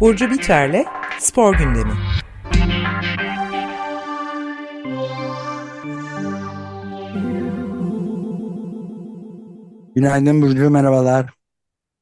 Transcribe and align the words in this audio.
Burcu 0.00 0.30
Biterle 0.30 0.84
Spor 1.18 1.54
Gündemi. 1.58 1.92
Günaydın 9.94 10.42
Burcu, 10.42 10.70
merhabalar. 10.70 11.30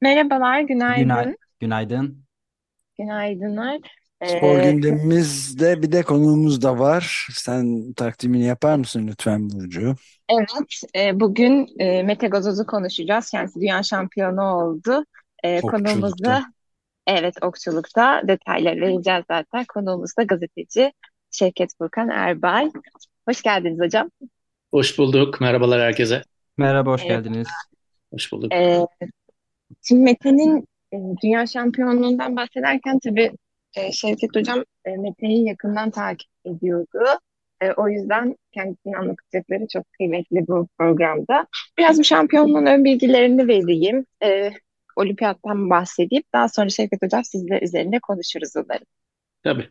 Merhabalar, 0.01 0.59
günaydın. 0.59 1.03
Günay 1.07 1.35
günaydın. 1.59 2.25
Günaydınlar. 2.97 3.79
Spor 4.25 4.57
Ee, 4.57 4.71
gündemimizde 4.71 5.81
bir 5.81 5.91
de 5.91 6.03
konuğumuz 6.03 6.61
da 6.61 6.79
var. 6.79 7.27
Sen 7.31 7.93
takdimini 7.93 8.43
yapar 8.43 8.75
mısın 8.75 9.07
lütfen 9.07 9.49
Burcu? 9.49 9.95
evet, 10.29 10.49
e, 10.95 11.19
bugün 11.19 11.67
e, 11.79 12.03
Mete 12.03 12.27
Gazoz'u 12.27 12.65
konuşacağız. 12.65 13.29
Kendisi 13.29 13.59
dünya 13.59 13.83
şampiyonu 13.83 14.41
oldu. 14.41 15.05
E, 15.43 15.61
konuğumuz 15.61 16.23
da, 16.23 16.43
evet, 17.07 17.35
okçulukta 17.41 18.21
detayları 18.27 18.81
vereceğiz 18.81 19.23
zaten. 19.27 19.65
Konuğumuz 19.73 20.17
da 20.17 20.23
gazeteci 20.23 20.93
Şevket 21.31 21.69
Furkan 21.77 22.09
Erbay. 22.09 22.71
Hoş 23.27 23.41
geldiniz 23.41 23.79
hocam. 23.79 24.09
Hoş 24.71 24.97
bulduk. 24.97 25.41
Merhabalar 25.41 25.81
herkese. 25.81 26.21
Merhaba, 26.57 26.91
hoş 26.91 27.01
Evet. 27.01 27.09
geldiniz. 27.11 27.47
Hoş 28.13 28.31
bulduk. 28.31 28.53
E, 28.53 28.85
şimdi 29.81 30.01
Mete'nin 30.01 30.67
e, 30.93 30.97
dünya 31.23 31.47
şampiyonluğundan 31.47 32.35
bahsederken 32.35 32.99
tabii 32.99 33.31
e, 33.77 33.91
Şevket 33.91 34.35
hocam 34.35 34.63
e, 34.85 34.97
Mete'yi 34.97 35.47
yakından 35.47 35.91
takip 35.91 36.29
ediyordu. 36.45 37.03
E, 37.61 37.71
o 37.71 37.89
yüzden 37.89 38.35
kendisinin 38.51 38.93
anlatacakları 38.93 39.67
çok 39.73 39.93
kıymetli 39.93 40.47
bu 40.47 40.67
programda. 40.77 41.47
Biraz 41.77 41.99
bu 41.99 42.03
şampiyonluğun 42.03 42.65
ön 42.65 42.85
bilgilerini 42.85 43.47
vereyim. 43.47 44.05
E, 44.23 44.51
olimpiyattan 44.95 45.69
bahsedeyim. 45.69 46.23
Daha 46.33 46.49
sonra 46.49 46.69
Şevket 46.69 47.01
hocam 47.01 47.23
sizle 47.23 47.59
üzerine 47.61 47.99
konuşuruz 47.99 48.55
umarım. 48.55 48.87
Tabii. 49.43 49.69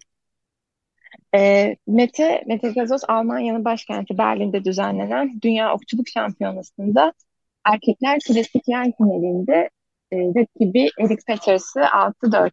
E, 1.34 1.77
Mete, 1.86 2.44
Mete 2.47 2.69
Gazoz 2.69 3.03
Almanya'nın 3.08 3.64
başkenti 3.64 4.19
Berlin'de 4.19 4.64
düzenlenen 4.64 5.41
Dünya 5.42 5.75
Okçuluk 5.75 6.08
Şampiyonası'nda 6.08 7.12
erkekler 7.64 8.19
klasik 8.27 8.69
yer 8.69 8.92
finalinde 8.97 9.70
e, 10.12 10.17
rakibi 10.17 10.91
Erik 11.00 11.27
Peters'ı 11.27 11.80
6-4 11.80 12.50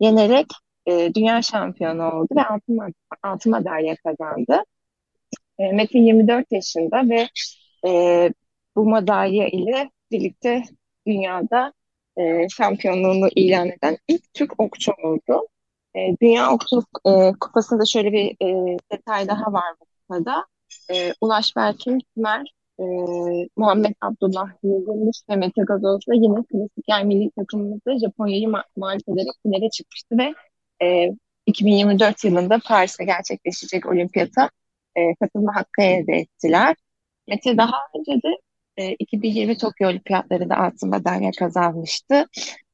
yenerek 0.00 0.46
e, 0.86 1.14
dünya 1.14 1.42
şampiyonu 1.42 2.12
oldu 2.12 2.28
ve 2.36 2.42
altın, 2.42 2.94
altın 3.22 3.52
madalya 3.52 3.96
kazandı. 3.96 4.62
E, 5.58 5.72
Mete 5.72 5.98
24 5.98 6.52
yaşında 6.52 7.08
ve 7.08 7.28
e, 7.88 8.32
bu 8.76 8.84
madalya 8.84 9.48
ile 9.48 9.90
birlikte 10.10 10.62
dünyada 11.06 11.72
e, 12.18 12.48
şampiyonluğunu 12.48 13.28
ilan 13.36 13.68
eden 13.68 13.98
ilk 14.08 14.34
Türk 14.34 14.60
okçu 14.60 14.92
oldu. 15.04 15.46
E, 15.96 16.00
Dünya 16.22 16.52
Okçuluk 16.52 16.88
e, 17.06 17.32
Kupası'nda 17.40 17.84
şöyle 17.84 18.12
bir 18.12 18.36
e, 18.42 18.78
detay 18.92 19.28
daha 19.28 19.52
var 19.52 19.74
bu 19.80 19.84
kupada. 19.84 20.44
E, 20.92 21.12
Ulaş 21.20 21.56
Berkin 21.56 21.98
Tümer, 22.14 22.42
e, 22.80 22.84
Muhammed 23.56 23.94
Abdullah 24.00 24.48
Yıldırmış 24.62 25.16
ve 25.30 25.36
Mete 25.36 25.62
Gazoz'la 25.62 26.14
yine 26.14 26.44
klasik 26.52 26.88
yer 26.88 27.04
milli 27.04 27.30
takımımızda 27.30 27.98
Japonya'yı 27.98 28.48
ma 28.48 28.64
mağlup 28.76 29.08
ederek 29.08 29.32
finale 29.42 29.70
çıkmıştı 29.70 30.18
ve 30.18 30.34
e, 30.86 31.10
2024 31.46 32.24
yılında 32.24 32.58
Paris'te 32.64 33.04
gerçekleşecek 33.04 33.86
olimpiyata 33.86 34.50
e, 34.96 35.14
katılma 35.20 35.56
hakkı 35.56 35.82
elde 35.82 36.12
ettiler. 36.12 36.76
Mete 37.28 37.56
daha 37.56 37.76
önce 37.98 38.12
de 38.12 38.28
e, 38.76 38.92
2020 38.98 39.58
Tokyo 39.58 39.88
Olimpiyatlarında 39.88 40.56
altın 40.56 40.90
madalya 40.90 41.30
kazanmıştı 41.38 42.26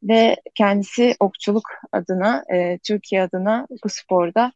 ve 0.03 0.37
kendisi 0.55 1.15
okçuluk 1.21 1.65
adına, 1.93 2.45
e, 2.55 2.79
Türkiye 2.79 3.23
adına 3.23 3.67
bu 3.85 3.89
sporda 3.89 4.53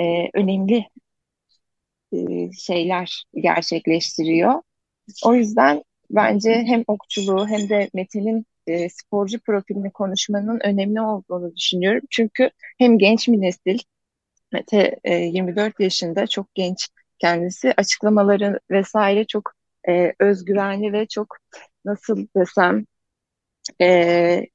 e, 0.00 0.04
önemli 0.34 0.86
e, 2.12 2.52
şeyler 2.52 3.24
gerçekleştiriyor. 3.34 4.62
O 5.24 5.34
yüzden 5.34 5.82
bence 6.10 6.50
hem 6.66 6.84
okçuluğu 6.86 7.48
hem 7.48 7.68
de 7.68 7.90
Mete'nin 7.94 8.46
e, 8.66 8.88
sporcu 8.88 9.40
profilini 9.40 9.90
konuşmanın 9.92 10.60
önemli 10.64 11.00
olduğunu 11.00 11.56
düşünüyorum. 11.56 12.02
Çünkü 12.10 12.50
hem 12.78 12.98
genç 12.98 13.28
bir 13.28 13.40
nesil, 13.40 13.78
Mete 14.52 14.96
e, 15.04 15.14
24 15.14 15.80
yaşında 15.80 16.26
çok 16.26 16.54
genç 16.54 16.88
kendisi 17.18 17.74
açıklamaları 17.76 18.60
vesaire 18.70 19.26
çok 19.26 19.52
e, 19.88 20.12
özgüvenli 20.18 20.92
ve 20.92 21.06
çok 21.06 21.36
nasıl 21.84 22.26
desem 22.36 22.84
e, 23.80 24.46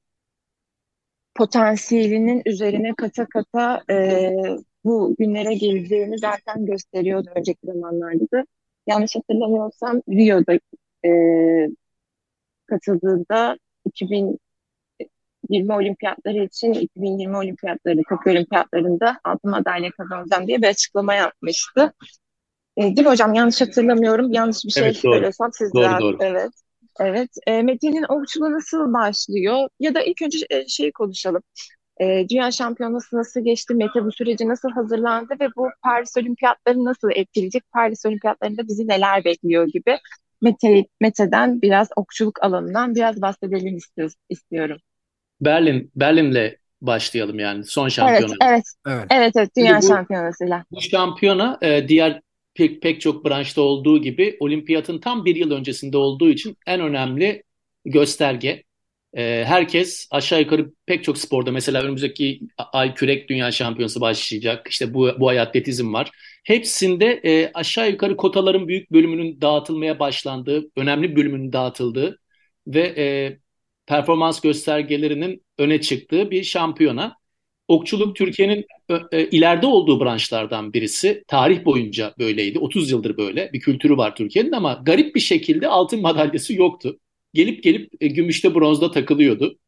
potansiyelinin 1.34 2.42
üzerine 2.46 2.94
kata 2.96 3.26
kata 3.26 3.82
e, 3.90 4.30
bu 4.84 5.14
günlere 5.18 5.54
geleceğini 5.54 6.18
zaten 6.18 6.66
gösteriyordu 6.66 7.30
önceki 7.36 7.58
zamanlarda 7.64 8.24
da. 8.32 8.44
Yanlış 8.86 9.16
hatırlamıyorsam 9.16 10.02
Rio'da 10.08 10.58
e, 11.04 11.10
katıldığında 12.66 13.58
2020 13.84 14.38
olimpiyatları 15.72 16.44
için 16.44 16.72
2020 16.72 17.36
olimpiyatları, 17.36 18.00
Tokyo 18.08 18.32
olimpiyatlarında 18.32 19.20
altın 19.24 19.50
madalya 19.50 19.90
kazanacağım 19.90 20.46
diye 20.46 20.62
bir 20.62 20.66
açıklama 20.66 21.14
yapmıştı. 21.14 21.92
E, 22.78 22.82
değil 22.82 23.06
mi 23.06 23.10
hocam? 23.12 23.34
Yanlış 23.34 23.60
hatırlamıyorum. 23.60 24.32
Yanlış 24.32 24.64
bir 24.64 24.70
şey 24.70 24.82
Evet 24.82 25.04
doğru. 25.04 25.14
söylesem 25.14 25.48
siz 25.52 25.74
Doğru 25.74 25.98
doğru. 26.00 26.16
evet. 26.20 26.50
Evet. 27.00 27.30
E, 27.46 27.62
Mete'nin 27.62 28.04
okçuluğu 28.08 28.52
nasıl 28.52 28.92
başlıyor? 28.92 29.68
Ya 29.80 29.94
da 29.94 30.02
ilk 30.02 30.22
önce 30.22 30.38
e, 30.50 30.68
şeyi 30.68 30.92
konuşalım. 30.92 31.42
E, 32.00 32.26
Dünya 32.28 32.50
Şampiyonası 32.50 33.16
nasıl 33.16 33.40
geçti? 33.44 33.74
Mete 33.74 34.04
bu 34.04 34.12
sürece 34.12 34.48
nasıl 34.48 34.70
hazırlandı 34.70 35.34
ve 35.40 35.48
bu 35.56 35.68
Paris 35.82 36.16
Olimpiyatları 36.16 36.84
nasıl 36.84 37.10
etkileyecek? 37.14 37.62
Paris 37.72 38.06
Olimpiyatlarında 38.06 38.68
bizi 38.68 38.88
neler 38.88 39.24
bekliyor 39.24 39.68
gibi. 39.68 39.98
Mete, 40.42 40.84
Mete'den 41.00 41.62
biraz 41.62 41.88
okçuluk 41.96 42.42
alanından 42.44 42.94
biraz 42.94 43.22
bahsedelim 43.22 43.76
istiyoruz, 43.76 44.14
istiyorum. 44.28 44.76
Berlin 45.40 45.92
Berlin'le 45.96 46.56
başlayalım 46.82 47.38
yani 47.38 47.64
son 47.64 47.82
Evet, 47.84 47.92
şampiyona. 47.92 48.34
evet, 48.42 48.64
Evet. 48.86 49.06
evet, 49.10 49.32
evet. 49.36 49.50
Dünya 49.56 49.80
Şimdi 49.80 49.82
bu 49.82 49.86
Şampiyonası'yla. 49.86 50.64
bu 50.70 50.80
şampiyona 50.80 51.58
e, 51.62 51.88
diğer 51.88 52.20
pek 52.58 52.82
pek 52.82 53.00
çok 53.00 53.24
branşta 53.24 53.62
olduğu 53.62 54.02
gibi 54.02 54.36
olimpiyatın 54.40 55.00
tam 55.00 55.24
bir 55.24 55.36
yıl 55.36 55.50
öncesinde 55.50 55.96
olduğu 55.96 56.28
için 56.30 56.56
en 56.66 56.80
önemli 56.80 57.42
gösterge. 57.84 58.64
E, 59.16 59.44
herkes 59.46 60.08
aşağı 60.10 60.40
yukarı 60.40 60.72
pek 60.86 61.04
çok 61.04 61.18
sporda 61.18 61.52
mesela 61.52 61.82
önümüzdeki 61.82 62.40
ay 62.72 62.94
kürek 62.94 63.28
dünya 63.30 63.52
şampiyonası 63.52 64.00
başlayacak. 64.00 64.68
İşte 64.70 64.94
bu 64.94 65.10
bu 65.18 65.28
ay 65.28 65.40
atletizm 65.40 65.92
var. 65.92 66.10
Hepsinde 66.44 67.20
e, 67.24 67.50
aşağı 67.54 67.90
yukarı 67.90 68.16
kotaların 68.16 68.68
büyük 68.68 68.92
bölümünün 68.92 69.40
dağıtılmaya 69.40 69.98
başlandığı, 69.98 70.70
önemli 70.76 71.16
bölümünün 71.16 71.52
dağıtıldığı 71.52 72.18
ve 72.66 72.80
e, 72.98 73.38
performans 73.86 74.40
göstergelerinin 74.40 75.44
öne 75.58 75.80
çıktığı 75.80 76.30
bir 76.30 76.44
şampiyona. 76.44 77.17
Okçuluk 77.68 78.16
Türkiye'nin 78.16 78.66
ö- 78.88 79.00
e, 79.12 79.28
ileride 79.30 79.66
olduğu 79.66 80.00
branşlardan 80.00 80.72
birisi. 80.72 81.24
Tarih 81.28 81.64
boyunca 81.64 82.14
böyleydi. 82.18 82.58
30 82.58 82.90
yıldır 82.90 83.16
böyle 83.16 83.52
bir 83.52 83.60
kültürü 83.60 83.96
var 83.96 84.16
Türkiye'nin 84.16 84.52
ama 84.52 84.82
garip 84.86 85.14
bir 85.14 85.20
şekilde 85.20 85.68
altın 85.68 86.00
madalyası 86.00 86.54
yoktu. 86.54 86.98
Gelip 87.34 87.62
gelip 87.62 87.90
e, 88.00 88.08
gümüşte 88.08 88.54
bronzda 88.54 88.90
takılıyordu. 88.90 89.58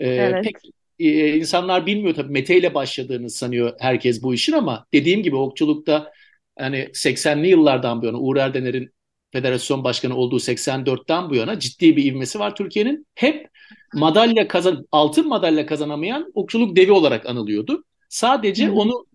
E, 0.00 0.08
Evet, 0.16 0.42
pek 0.42 0.56
e, 0.98 1.36
insanlar 1.36 1.86
bilmiyor 1.86 2.14
tabii 2.14 2.32
Mete 2.32 2.58
ile 2.58 2.74
başladığını 2.74 3.30
sanıyor 3.30 3.72
herkes 3.80 4.22
bu 4.22 4.34
işin 4.34 4.52
ama 4.52 4.86
dediğim 4.94 5.22
gibi 5.22 5.36
okçulukta 5.36 6.12
hani 6.58 6.90
80'li 6.94 7.48
yıllardan 7.48 8.02
bu 8.02 8.06
yana 8.06 8.18
Uğur 8.20 8.36
Erdener'in 8.36 8.90
federasyon 9.34 9.84
başkanı 9.84 10.16
olduğu 10.16 10.40
84'ten 10.40 11.30
bu 11.30 11.34
yana 11.34 11.58
ciddi 11.58 11.96
bir 11.96 12.04
ivmesi 12.04 12.38
var 12.38 12.54
Türkiye'nin. 12.54 13.06
Hep 13.14 13.48
madalya 13.94 14.48
kazan 14.48 14.86
altın 14.92 15.28
madalya 15.28 15.66
kazanamayan 15.66 16.32
okçuluk 16.34 16.76
devi 16.76 16.92
olarak 16.92 17.26
anılıyordu. 17.26 17.84
Sadece 18.08 18.66
hı. 18.66 18.72
onu 18.72 19.06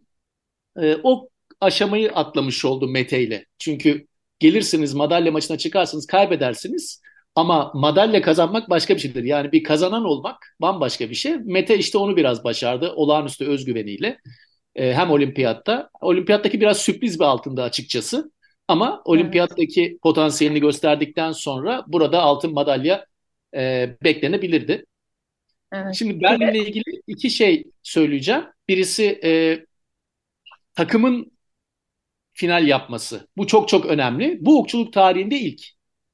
e, 0.82 0.96
o 1.04 1.30
aşamayı 1.62 2.12
atlamış 2.12 2.66
oldu 2.66 2.88
Mete 2.88 3.24
ile. 3.24 3.46
Çünkü 3.60 4.08
gelirsiniz 4.40 4.94
madalya 4.94 5.32
maçına 5.32 5.58
çıkarsınız 5.58 6.08
kaybedersiniz 6.08 7.02
ama 7.36 7.72
madalya 7.76 8.22
kazanmak 8.22 8.70
başka 8.70 8.96
bir 8.96 9.00
şeydir. 9.00 9.24
Yani 9.24 9.52
bir 9.52 9.64
kazanan 9.64 10.06
olmak 10.06 10.56
bambaşka 10.62 11.10
bir 11.10 11.16
şey. 11.16 11.36
Mete 11.38 11.78
işte 11.78 11.98
onu 11.98 12.18
biraz 12.18 12.44
başardı 12.44 12.92
olağanüstü 12.92 13.46
özgüveniyle. 13.46 14.20
E, 14.76 14.94
hem 14.94 15.12
olimpiyatta. 15.12 15.90
Olimpiyattaki 16.02 16.62
biraz 16.62 16.78
sürpriz 16.78 17.20
bir 17.20 17.26
altında 17.26 17.64
açıkçası. 17.64 18.32
Ama 18.70 18.90
Evet, 18.90 19.02
olimpiyattaki 19.06 19.98
potansiyelini 20.04 20.60
gösterdikten 20.60 21.32
sonra 21.32 21.84
burada 21.88 22.22
altın 22.22 22.54
madalya 22.54 23.06
e, 23.56 23.96
beklenebilirdi. 24.04 24.86
evet. 25.72 25.96
Şimdi 25.96 26.22
Berlin'le 26.22 26.66
ilgili 26.68 27.02
iki 27.08 27.30
şey 27.30 27.64
söyleyeceğim. 27.84 28.44
Birisi 28.68 29.20
e, 29.24 29.66
takımın 30.76 31.32
final 32.34 32.68
yapması. 32.68 33.28
Bu 33.38 33.48
çok 33.48 33.70
çok 33.70 33.86
önemli. 33.86 34.38
Bu 34.42 34.60
okçuluk 34.60 34.94
tarihinde 34.94 35.40
ilk. 35.40 35.62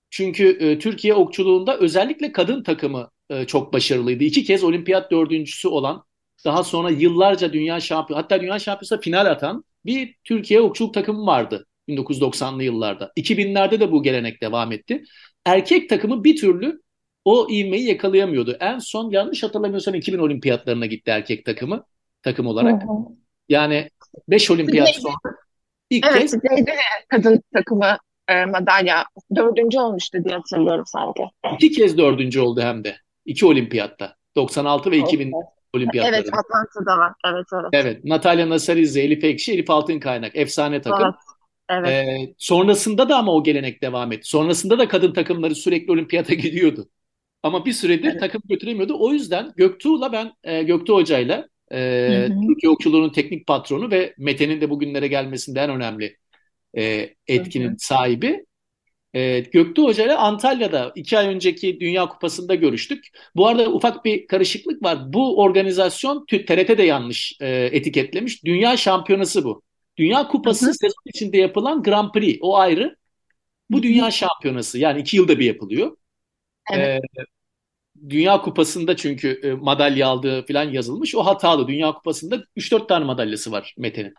Çünkü 0.09 0.57
e, 0.59 0.79
Türkiye 0.79 1.13
okçuluğunda 1.13 1.77
özellikle 1.77 2.31
kadın 2.31 2.63
takımı 2.63 3.09
e, 3.29 3.45
çok 3.45 3.73
başarılıydı. 3.73 4.23
İki 4.23 4.43
kez 4.43 4.63
olimpiyat 4.63 5.11
dördüncüsü 5.11 5.67
olan 5.67 6.03
daha 6.45 6.63
sonra 6.63 6.89
yıllarca 6.89 7.53
dünya 7.53 7.79
şampiyonu 7.79 8.23
hatta 8.23 8.41
dünya 8.41 8.59
şampiyonasına 8.59 8.99
final 8.99 9.25
atan 9.25 9.63
bir 9.85 10.15
Türkiye 10.23 10.61
okçuluk 10.61 10.93
takımı 10.93 11.25
vardı 11.25 11.65
1990'lı 11.89 12.63
yıllarda. 12.63 13.11
2000'lerde 13.17 13.79
de 13.79 13.91
bu 13.91 14.03
gelenek 14.03 14.41
devam 14.41 14.71
etti. 14.71 15.03
Erkek 15.45 15.89
takımı 15.89 16.23
bir 16.23 16.35
türlü 16.37 16.81
o 17.25 17.47
ivmeyi 17.49 17.87
yakalayamıyordu. 17.87 18.57
En 18.59 18.79
son 18.79 19.11
yanlış 19.11 19.43
hatırlamıyorsam 19.43 19.95
2000 19.95 20.19
olimpiyatlarına 20.19 20.85
gitti 20.85 21.11
erkek 21.11 21.45
takımı 21.45 21.83
takım 22.23 22.47
olarak. 22.47 22.83
Hı 22.83 22.87
hı. 22.87 22.97
Yani 23.49 23.89
5 24.27 24.51
olimpiyat 24.51 24.89
sonra 24.89 25.35
ilk 25.89 26.05
Evet, 26.05 26.19
kez 26.21 26.43
de 26.43 26.75
kadın 27.09 27.43
takımı 27.53 27.97
e, 28.27 28.45
madalya 28.45 29.05
dördüncü 29.35 29.79
olmuştu 29.79 30.17
diye 30.25 30.35
hatırlıyorum 30.35 30.83
sanki. 30.87 31.23
iki 31.55 31.71
kez 31.71 31.97
dördüncü 31.97 32.39
oldu 32.39 32.61
hem 32.61 32.83
de. 32.83 32.95
İki 33.25 33.45
olimpiyatta. 33.45 34.15
96 34.35 34.91
ve 34.91 34.97
2000 34.97 35.33
olimpiyatları. 35.73 36.15
Evet, 36.15 36.27
Atlanta'da 36.27 36.97
var. 36.97 37.13
Evet, 37.27 37.45
evet. 37.53 37.69
Evet. 37.73 38.05
Natalya 38.05 38.49
Nasarizze, 38.49 39.01
Elif 39.01 39.23
Ekşi, 39.23 39.53
Elif 39.53 39.69
Altınkaynak. 39.69 40.35
Efsane 40.35 40.81
takım. 40.81 41.05
Evet. 41.05 41.15
Evet. 41.69 41.97
Ee, 42.07 42.35
sonrasında 42.37 43.09
da 43.09 43.17
ama 43.17 43.33
o 43.33 43.43
gelenek 43.43 43.81
devam 43.81 44.11
etti. 44.11 44.29
Sonrasında 44.29 44.79
da 44.79 44.87
kadın 44.87 45.13
takımları 45.13 45.55
sürekli 45.55 45.91
olimpiyata 45.91 46.33
gidiyordu. 46.33 46.89
Ama 47.43 47.65
bir 47.65 47.73
süredir 47.73 48.11
Evet. 48.11 48.19
takım 48.19 48.41
götüremiyordu. 48.49 48.97
O 48.99 49.13
yüzden 49.13 49.53
Göktuğ'la 49.57 50.11
ben 50.11 50.33
e, 50.43 50.63
Göktuğ 50.63 50.95
Hoca'yla 50.95 51.49
e, 51.71 51.77
Hı 52.07 52.33
hı. 52.33 52.41
Türkiye 52.47 52.71
Okçuluğu'nun 52.71 53.11
teknik 53.11 53.47
patronu 53.47 53.91
ve 53.91 54.13
Mete'nin 54.17 54.61
de 54.61 54.69
bugünlere 54.69 55.07
gelmesinde 55.07 55.59
en 55.59 55.69
önemli 55.69 56.17
e, 56.77 57.09
etkinin 57.27 57.67
Hı 57.67 57.71
hı. 57.71 57.75
sahibi. 57.79 58.45
E, 59.13 59.39
Göktuğ 59.39 59.83
Hoca'yla 59.83 60.17
Antalya'da 60.19 60.91
iki 60.95 61.17
ay 61.17 61.27
önceki 61.27 61.79
Dünya 61.79 62.07
Kupası'nda 62.07 62.55
görüştük. 62.55 63.05
Bu 63.35 63.47
arada 63.47 63.73
ufak 63.73 64.05
bir 64.05 64.27
karışıklık 64.27 64.83
var. 64.83 65.13
Bu 65.13 65.41
organizasyon 65.41 66.25
TRT 66.25 66.77
de 66.77 66.83
yanlış 66.83 67.37
e, 67.41 67.69
etiketlemiş. 67.71 68.45
Dünya 68.45 68.77
Şampiyonası 68.77 69.43
bu. 69.43 69.63
Dünya 69.97 70.27
Kupası 70.27 70.65
Hı 70.65 70.69
hı. 70.69 70.73
sezon 70.73 71.01
içinde 71.05 71.37
yapılan 71.37 71.83
Grand 71.83 72.11
Prix. 72.11 72.37
O 72.41 72.57
ayrı. 72.57 72.95
Bu 73.69 73.75
Hı 73.75 73.79
hı. 73.79 73.83
Dünya 73.83 74.11
Şampiyonası. 74.11 74.79
Yani 74.79 75.01
iki 75.01 75.17
yılda 75.17 75.39
bir 75.39 75.45
yapılıyor. 75.45 75.97
Evet. 76.73 77.01
E, 77.17 77.21
Dünya 78.09 78.41
Kupası'nda 78.41 78.95
çünkü 78.95 79.39
e, 79.43 79.51
madalya 79.53 80.07
aldığı 80.07 80.45
falan 80.45 80.63
yazılmış. 80.63 81.15
O 81.15 81.25
hatalı. 81.25 81.67
Dünya 81.67 81.91
Kupası'nda 81.91 82.43
3-4 82.55 82.87
tane 82.87 83.05
madalyası 83.05 83.51
var 83.51 83.75
Mete'nin. 83.77 84.13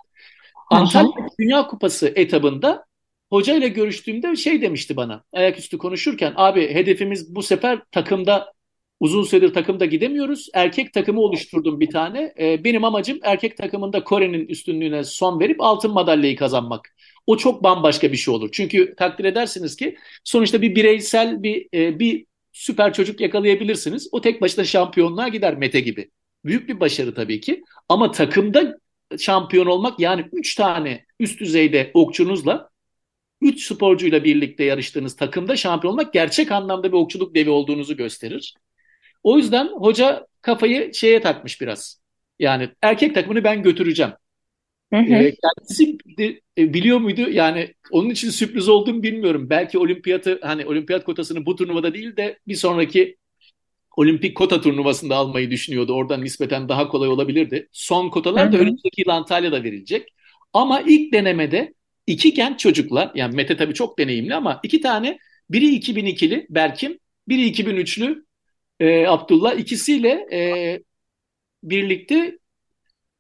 Antalya 0.70 1.12
Dünya 1.40 1.66
Kupası 1.66 2.12
etabında 2.16 2.86
hoca 3.30 3.54
ile 3.54 3.68
görüştüğümde 3.68 4.36
şey 4.36 4.62
demişti 4.62 4.96
bana 4.96 5.24
ayaküstü 5.32 5.78
konuşurken 5.78 6.32
abi 6.36 6.74
hedefimiz 6.74 7.34
bu 7.34 7.42
sefer 7.42 7.82
takımda 7.92 8.52
uzun 9.00 9.22
süredir 9.22 9.54
takımda 9.54 9.84
gidemiyoruz. 9.84 10.48
Erkek 10.54 10.92
takımı 10.92 11.20
oluşturdum 11.20 11.80
bir 11.80 11.90
tane. 11.90 12.34
Ee, 12.38 12.64
benim 12.64 12.84
amacım 12.84 13.18
erkek 13.22 13.56
takımında 13.56 14.04
Kore'nin 14.04 14.46
üstünlüğüne 14.46 15.04
son 15.04 15.40
verip 15.40 15.60
altın 15.60 15.92
madalyayı 15.92 16.36
kazanmak. 16.36 16.96
O 17.26 17.36
çok 17.36 17.62
bambaşka 17.62 18.12
bir 18.12 18.16
şey 18.16 18.34
olur. 18.34 18.48
Çünkü 18.52 18.94
takdir 18.96 19.24
edersiniz 19.24 19.76
ki 19.76 19.96
sonuçta 20.24 20.62
bir 20.62 20.74
bireysel 20.74 21.42
bir 21.42 21.68
e, 21.74 21.98
bir 21.98 22.26
süper 22.52 22.92
çocuk 22.92 23.20
yakalayabilirsiniz. 23.20 24.08
O 24.12 24.20
tek 24.20 24.40
başına 24.40 24.64
şampiyonluğa 24.64 25.28
gider 25.28 25.56
Mete 25.56 25.80
gibi. 25.80 26.10
Büyük 26.44 26.68
bir 26.68 26.80
başarı 26.80 27.14
tabii 27.14 27.40
ki. 27.40 27.62
Ama 27.88 28.10
takımda 28.10 28.78
şampiyon 29.18 29.66
olmak 29.66 30.00
yani 30.00 30.24
3 30.32 30.54
tane 30.54 31.04
üst 31.20 31.40
düzeyde 31.40 31.90
okçunuzla 31.94 32.70
3 33.40 33.66
sporcuyla 33.66 34.24
birlikte 34.24 34.64
yarıştığınız 34.64 35.16
takımda 35.16 35.56
şampiyon 35.56 35.92
olmak 35.92 36.12
gerçek 36.12 36.52
anlamda 36.52 36.88
bir 36.88 36.96
okçuluk 36.96 37.34
devi 37.34 37.50
olduğunuzu 37.50 37.96
gösterir. 37.96 38.54
O 39.26 39.36
yüzden 39.38 39.68
hoca 39.68 40.26
kafayı 40.42 40.94
şeye 40.94 41.20
takmış 41.20 41.60
biraz. 41.60 42.00
Yani 42.38 42.68
erkek 42.82 43.14
takımını 43.14 43.44
ben 43.44 43.62
götüreceğim. 43.62 44.12
Hı 44.92 44.96
hı. 44.96 45.14
Ee, 45.14 45.34
kendisi 45.34 45.98
de, 46.18 46.40
e, 46.58 46.74
biliyor 46.74 46.98
muydu? 46.98 47.30
Yani 47.30 47.74
onun 47.90 48.10
için 48.10 48.30
sürpriz 48.30 48.68
olduğunu 48.68 49.02
bilmiyorum. 49.02 49.50
Belki 49.50 49.78
olimpiyatı 49.78 50.38
hani 50.42 50.66
olimpiyat 50.66 51.04
kotasını 51.04 51.46
bu 51.46 51.56
turnuvada 51.56 51.94
değil 51.94 52.16
de 52.16 52.38
bir 52.46 52.54
sonraki 52.54 53.16
olimpik 53.96 54.36
kota 54.36 54.60
turnuvasında 54.60 55.16
almayı 55.16 55.50
düşünüyordu. 55.50 55.92
Oradan 55.94 56.24
nispeten 56.24 56.68
daha 56.68 56.88
kolay 56.88 57.08
olabilirdi. 57.08 57.68
Son 57.72 58.10
kotalar 58.10 58.52
da 58.52 58.58
önümüzdeki 58.58 59.00
yıl 59.00 59.08
Antalya'da 59.08 59.64
verilecek. 59.64 60.08
Ama 60.52 60.80
ilk 60.80 61.12
denemede 61.12 61.74
iki 62.06 62.34
genç 62.34 62.60
çocukla 62.60 63.12
yani 63.14 63.36
Mete 63.36 63.56
tabii 63.56 63.74
çok 63.74 63.98
deneyimli 63.98 64.34
ama 64.34 64.60
iki 64.62 64.80
tane 64.80 65.18
biri 65.50 65.78
2002'li 65.78 66.46
Berkim, 66.50 66.98
biri 67.28 67.50
2003'lü 67.50 68.25
e, 68.80 69.06
Abdullah 69.06 69.54
ikisiyle 69.54 70.26
e, 70.32 70.80
birlikte 71.62 72.38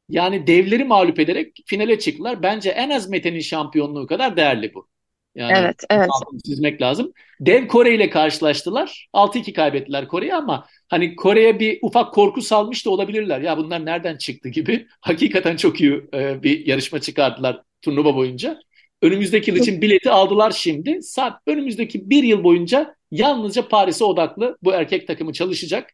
yani 0.08 0.46
devleri 0.46 0.84
mağlup 0.84 1.18
ederek 1.20 1.56
finale 1.66 1.98
çıktılar. 1.98 2.42
Bence 2.42 2.70
en 2.70 2.90
az 2.90 3.08
Mete'nin 3.08 3.40
şampiyonluğu 3.40 4.06
kadar 4.06 4.36
değerli 4.36 4.74
bu. 4.74 4.88
Yani 5.34 5.52
Evet, 5.56 5.84
evet. 5.90 6.08
çizmek 6.46 6.82
lazım. 6.82 7.12
Dev 7.40 7.66
Kore 7.66 7.94
ile 7.94 8.10
karşılaştılar. 8.10 9.08
6-2 9.12 9.52
kaybettiler 9.52 10.08
Kore'ye 10.08 10.34
ama 10.34 10.66
hani 10.88 11.16
Kore'ye 11.16 11.60
bir 11.60 11.78
ufak 11.82 12.14
korku 12.14 12.42
salmış 12.42 12.86
da 12.86 12.90
olabilirler. 12.90 13.40
Ya 13.40 13.58
bunlar 13.58 13.84
nereden 13.86 14.16
çıktı 14.16 14.48
gibi. 14.48 14.86
Hakikaten 15.00 15.56
çok 15.56 15.80
iyi 15.80 16.02
e, 16.14 16.42
bir 16.42 16.66
yarışma 16.66 17.00
çıkardılar 17.00 17.62
turnuva 17.82 18.14
boyunca. 18.16 18.60
Önümüzdeki 19.06 19.50
yıl 19.50 19.58
için 19.58 19.82
bileti 19.82 20.10
aldılar 20.10 20.50
şimdi. 20.50 21.02
Saat 21.02 21.40
önümüzdeki 21.46 22.10
bir 22.10 22.22
yıl 22.22 22.44
boyunca 22.44 22.94
yalnızca 23.10 23.68
Paris'e 23.68 24.04
odaklı 24.04 24.58
bu 24.62 24.72
erkek 24.72 25.06
takımı 25.06 25.32
çalışacak. 25.32 25.90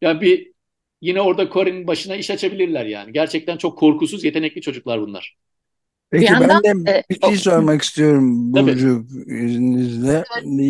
Yani 0.00 0.20
bir 0.20 0.52
yine 1.00 1.20
orada 1.20 1.48
Kore'nin 1.48 1.86
başına 1.86 2.16
iş 2.16 2.30
açabilirler 2.30 2.86
yani. 2.86 3.12
Gerçekten 3.12 3.56
çok 3.56 3.78
korkusuz, 3.78 4.24
yetenekli 4.24 4.60
çocuklar 4.60 5.00
bunlar. 5.00 5.36
Peki 6.10 6.22
Bir 6.22 6.30
yandan, 6.30 6.60
ben 6.64 6.86
de 6.86 6.90
e, 6.90 7.04
bir 7.10 7.26
şey 7.26 7.36
sormak 7.36 7.82
istiyorum 7.82 8.52
Tabii. 8.52 8.72
Burcu 8.72 9.06
izninizle. 9.26 10.24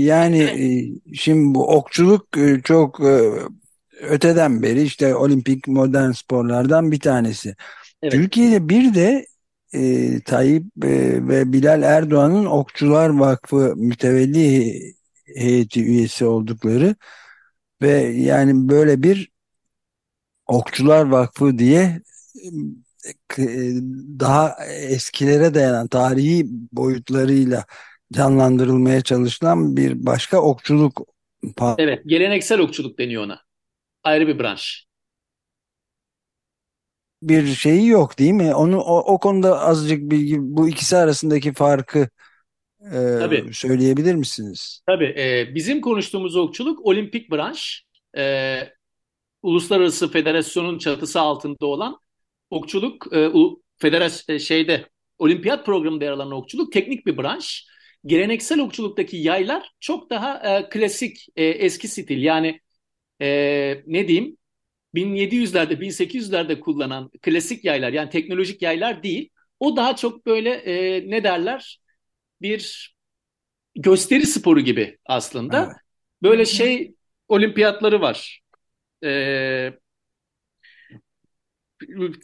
Yani 0.05 0.43
e, 0.43 0.67
şimdi 1.15 1.55
bu 1.55 1.69
okçuluk 1.77 2.39
e, 2.39 2.61
çok 2.65 3.01
öteden 4.01 4.63
beri 4.63 4.83
işte 4.83 5.15
olimpik 5.15 5.69
modern 5.69 6.11
sporlardan 6.11 6.93
bir 6.93 7.01
tanesi. 7.01 7.57
Evet. 8.03 8.13
Türkiye'de 8.13 8.69
bir 8.69 8.95
de 8.95 9.27
e, 9.77 10.21
Tayyip 10.21 10.65
e, 10.85 11.29
ve 11.29 11.53
Bilal 11.53 11.83
Erdoğan'ın 11.83 12.47
Okçular 12.47 13.09
Vakfı 13.09 13.75
mütevelli 13.77 14.75
heyeti 15.37 15.85
üyesi 15.85 16.25
oldukları 16.25 16.95
ve 17.83 17.93
yani 18.03 18.69
böyle 18.69 19.03
bir 19.03 19.31
Okçular 20.47 21.07
Vakfı 21.07 21.59
diye 21.59 22.03
e, 23.39 23.45
daha 24.21 24.67
eskilere 24.67 25.55
dayanan 25.55 25.89
tarihi 25.89 26.47
boyutlarıyla 26.73 27.65
canlandırılmaya 28.13 29.01
çalışılan 29.01 29.77
bir 29.77 30.07
başka 30.07 30.41
okçuluk 30.41 31.01
Evet, 31.79 32.03
geleneksel 32.07 32.61
okçuluk 32.61 32.99
deniyor 32.99 33.25
ona. 33.25 33.41
Ayrı 34.05 34.29
bir 34.29 34.39
branş. 34.39 34.86
Bir 37.23 37.47
şeyi 37.47 37.87
yok 37.87 38.19
değil 38.19 38.33
mi? 38.33 38.55
Onu 38.55 38.81
o, 38.81 39.15
o 39.15 39.19
konuda 39.19 39.61
azıcık 39.61 40.11
bilgi 40.11 40.37
bu 40.41 40.69
ikisi 40.69 40.97
arasındaki 40.97 41.53
farkı 41.53 42.09
e, 42.81 43.19
Tabii. 43.21 43.45
söyleyebilir 43.53 44.15
misiniz? 44.15 44.83
Tabii 44.87 45.15
e, 45.19 45.55
bizim 45.55 45.81
konuştuğumuz 45.81 46.37
okçuluk 46.37 46.87
olimpik 46.87 47.31
branş. 47.31 47.85
E, 48.17 48.59
Uluslararası 49.43 50.11
Federasyon'un 50.11 50.79
çatısı 50.79 51.21
altında 51.21 51.67
olan 51.67 51.99
okçuluk 52.51 53.07
e, 53.13 53.29
u, 53.29 53.63
federas 53.79 54.29
e, 54.29 54.39
şeyde 54.39 54.89
olimpiyat 55.19 55.67
programında 55.67 56.05
yer 56.05 56.13
alan 56.13 56.33
okçuluk 56.33 56.73
teknik 56.73 57.07
bir 57.07 57.19
branş. 57.19 57.67
Geleneksel 58.07 58.61
okçuluktaki 58.61 59.17
yaylar 59.17 59.71
çok 59.81 60.11
daha 60.11 60.59
e, 60.59 60.69
klasik, 60.69 61.27
e, 61.37 61.45
eski 61.45 61.89
stil. 61.89 62.23
Yani 62.23 62.61
e, 63.23 63.29
ne 63.87 64.09
diyeyim? 64.09 64.37
1700'lerde, 64.97 65.81
1800'lerde 65.81 66.61
kullanılan 66.61 67.11
klasik 67.23 67.65
yaylar 67.65 67.93
yani 67.93 68.11
teknolojik 68.11 68.63
yaylar 68.63 69.03
değil. 69.03 69.31
O 69.61 69.77
daha 69.77 69.97
çok 69.97 70.27
böyle 70.27 70.51
e, 70.51 71.05
ne 71.11 71.25
derler? 71.25 71.81
Bir 72.43 72.95
gösteri 73.75 74.27
sporu 74.27 74.61
gibi 74.61 74.99
aslında. 75.07 75.65
Evet. 75.65 75.77
Böyle 76.23 76.45
şey 76.45 76.95
olimpiyatları 77.29 78.01
var. 78.01 78.41
Ee, 79.05 79.73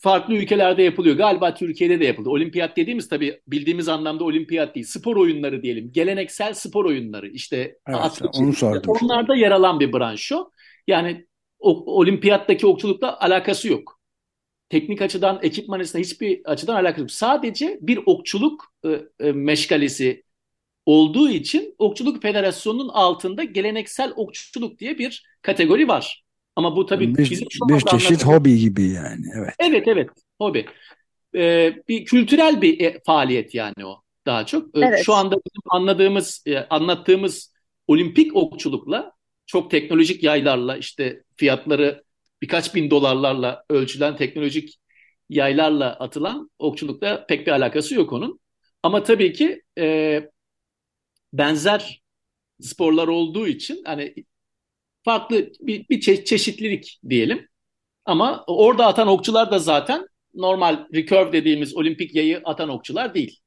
farklı 0.03 0.35
ülkelerde 0.35 0.83
yapılıyor. 0.83 1.17
Galiba 1.17 1.55
Türkiye'de 1.55 2.01
de 2.01 2.05
yapıldı. 2.05 2.31
Olimpiyat 2.31 2.77
dediğimiz 2.77 3.09
tabii 3.09 3.41
bildiğimiz 3.47 3.89
anlamda 3.89 4.25
olimpiyat 4.25 4.75
değil. 4.75 4.87
Spor 4.87 5.17
oyunları 5.17 5.63
diyelim. 5.63 5.93
Geleneksel 5.93 6.55
spor 6.55 6.85
oyunları. 6.85 7.29
İşte 7.29 7.57
Evet, 7.57 8.01
atletik. 8.01 8.41
onu 8.41 8.53
sordum. 8.53 8.95
Onlarda 9.03 9.35
yer 9.35 9.51
alan 9.51 9.81
bir 9.81 9.93
branş 9.93 10.33
o. 10.33 10.51
Yani 10.87 11.27
o, 11.63 11.99
olimpiyattaki 11.99 12.67
okçulukla 12.67 13.21
alakası 13.21 13.69
yok. 13.69 14.01
Teknik 14.69 15.03
açıdan, 15.03 15.39
ekipman 15.43 15.81
açısından 15.81 16.03
hiçbir 16.03 16.41
açıdan 16.45 16.75
alakası 16.75 17.01
yok. 17.01 17.11
Sadece 17.11 17.79
bir 17.81 18.01
okçuluk 18.07 18.75
e, 18.85 18.89
e, 19.21 19.33
meşgalesi 19.33 20.23
olduğu 20.87 21.29
için 21.29 21.75
Okçuluk 21.79 22.23
Federasyonu'nun 22.23 22.89
altında 22.89 23.45
geleneksel 23.45 24.13
okçuluk 24.17 24.79
diye 24.79 24.99
bir 24.99 25.25
kategori 25.43 25.89
var. 25.89 26.25
Ama 26.57 26.77
bu 26.77 26.87
tabii 26.87 27.15
Bir, 27.15 27.19
bizim 27.19 27.47
şu 27.51 27.69
bir 27.69 27.81
çeşit 27.81 28.27
hobi 28.27 28.59
gibi 28.59 28.83
yani. 28.83 29.27
Evet. 29.37 29.55
Evet 29.59 29.89
evet 29.89 30.09
hobi. 30.39 30.67
Ee, 31.35 31.75
bir 31.89 32.05
kültürel 32.05 32.63
bir 32.63 32.81
e, 32.81 33.01
faaliyet 33.07 33.55
yani 33.55 33.87
o 33.87 34.03
daha 34.27 34.47
çok. 34.47 34.79
Ee, 34.79 34.81
Evet. 34.81 35.03
Şu 35.05 35.15
anda 35.15 35.37
bizim 35.37 35.63
anladığımız, 35.71 36.43
e, 36.47 36.59
anlattığımız 36.59 37.53
olimpik 37.87 38.37
okçulukla 38.37 39.13
çok 39.53 39.71
teknolojik 39.71 40.23
yaylarla 40.23 40.77
işte 40.77 41.23
fiyatları 41.37 42.05
birkaç 42.43 42.75
bin 42.75 42.91
dolarlarla 42.91 43.65
ölçülen 43.71 44.17
teknolojik 44.17 44.79
yaylarla 45.29 45.99
atılan 46.01 46.51
okçulukla 46.59 47.27
pek 47.27 47.47
bir 47.47 47.53
alakası 47.53 47.95
yok 47.95 48.13
onun. 48.13 48.41
Ama 48.83 49.03
tabii 49.03 49.33
ki 49.33 49.63
e, 49.79 50.21
benzer 51.33 52.03
sporlar 52.61 53.09
olduğu 53.09 53.47
için 53.49 53.83
hani 53.85 54.15
farklı 55.05 55.51
bir, 55.61 55.89
bir 55.89 56.01
çe- 56.01 56.25
çeşitlilik 56.25 57.01
diyelim. 57.09 57.49
Ama 58.05 58.45
orada 58.47 58.87
atan 58.87 59.09
okçular 59.09 59.51
da 59.51 59.59
zaten 59.59 60.07
normal 60.35 60.87
recurve 60.95 61.33
dediğimiz 61.33 61.77
olimpik 61.77 62.15
yayı 62.15 62.41
atan 62.45 62.69
okçular 62.69 63.15
değil. 63.15 63.41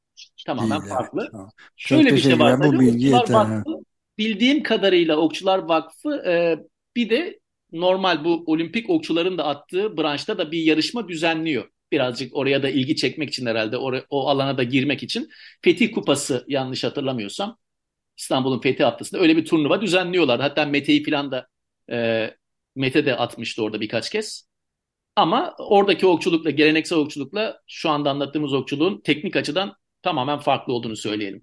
Tamamen 0.45 0.81
Değil, 0.81 0.93
farklı. 0.93 1.21
evet. 1.21 1.31
Tamam. 1.31 1.51
Şöyle 1.75 2.13
bir 2.15 2.21
şey 2.21 2.39
var. 2.39 2.59
Bu 2.59 2.79
bilgi 2.79 3.05
yeter, 3.05 3.33
Vakfı 3.33 3.74
bildiğim 4.17 4.63
kadarıyla 4.63 5.17
Okçular 5.17 5.59
Vakfı 5.59 6.23
e, 6.27 6.57
bir 6.95 7.09
de 7.09 7.39
normal 7.71 8.23
bu 8.25 8.43
olimpik 8.45 8.89
okçuların 8.89 9.37
da 9.37 9.45
attığı 9.45 9.97
branşta 9.97 10.37
da 10.37 10.51
bir 10.51 10.59
yarışma 10.63 11.07
düzenliyor. 11.07 11.69
Birazcık 11.91 12.35
oraya 12.35 12.63
da 12.63 12.69
ilgi 12.69 12.95
çekmek 12.95 13.29
için 13.29 13.45
herhalde 13.45 13.75
or- 13.75 14.05
o 14.09 14.27
alana 14.27 14.57
da 14.57 14.63
girmek 14.63 15.03
için. 15.03 15.29
Fetih 15.61 15.93
Kupası 15.93 16.45
yanlış 16.47 16.83
hatırlamıyorsam 16.83 17.57
İstanbul'un 18.17 18.61
Fethi 18.61 18.83
Haftası'nda 18.83 19.21
öyle 19.21 19.37
bir 19.37 19.45
turnuva 19.45 19.81
düzenliyorlar. 19.81 20.41
Hatta 20.41 20.65
Mete'yi 20.65 21.03
falan 21.03 21.31
da 21.31 21.47
e, 21.91 22.29
Mete 22.75 23.05
de 23.05 23.15
atmıştı 23.15 23.63
orada 23.63 23.81
birkaç 23.81 24.09
kez. 24.09 24.47
Ama 25.15 25.55
oradaki 25.59 26.07
okçulukla, 26.07 26.49
geleneksel 26.49 26.97
okçulukla 26.99 27.61
şu 27.67 27.89
anda 27.89 28.09
anlattığımız 28.09 28.53
okçuluğun 28.53 29.01
teknik 29.01 29.35
açıdan 29.35 29.73
tamamen 30.01 30.39
farklı 30.39 30.73
olduğunu 30.73 30.95
söyleyelim. 30.95 31.41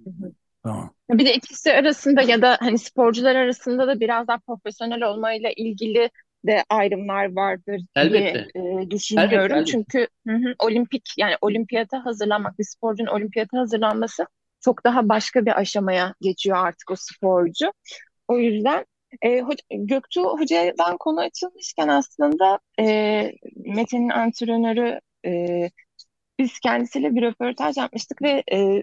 Tamam. 0.63 0.91
Bir 1.11 1.27
de 1.27 1.35
ikisi 1.35 1.73
arasında 1.73 2.23
ya 2.23 2.43
da 2.43 2.57
hani 2.61 2.79
sporcular 2.79 3.37
arasında 3.37 3.87
da 3.87 4.01
biraz 4.01 4.29
daha 4.29 4.39
profesyonel 4.39 5.03
olmayla 5.03 5.51
ilgili 5.57 6.11
de 6.47 6.65
ayrımlar 6.69 7.37
vardır 7.37 7.81
Elbette. 7.97 8.49
diye 8.55 8.83
e, 8.83 8.91
düşünüyorum. 8.91 9.35
Elbette, 9.35 9.55
elbette. 9.55 9.71
Çünkü 9.73 10.09
hı 10.27 10.33
hı, 10.35 10.55
olimpik 10.59 11.03
yani 11.19 11.35
olimpiyata 11.41 12.05
hazırlanmak, 12.05 12.59
bir 12.59 12.65
sporcunun 12.65 13.11
olimpiyata 13.11 13.59
hazırlanması 13.59 14.27
çok 14.61 14.85
daha 14.85 15.09
başka 15.09 15.47
bir 15.47 15.59
aşamaya 15.61 16.15
geçiyor 16.21 16.57
artık 16.57 16.91
o 16.91 16.95
sporcu. 16.97 17.73
O 18.29 18.39
yüzden 18.39 18.85
e, 19.23 19.29
Hoca- 19.29 19.87
Göktuğ 19.87 20.25
Hoca'dan 20.25 20.97
konu 20.99 21.21
açılmışken 21.21 21.89
aslında 21.89 22.59
e, 22.81 22.85
Mete'nin 23.57 24.09
antrenörü 24.09 25.01
e, 25.27 25.71
biz 26.39 26.61
kendisiyle 26.61 27.15
bir 27.15 27.23
röportaj 27.23 27.77
yapmıştık 27.77 28.23
ve 28.23 28.43
e, 28.53 28.83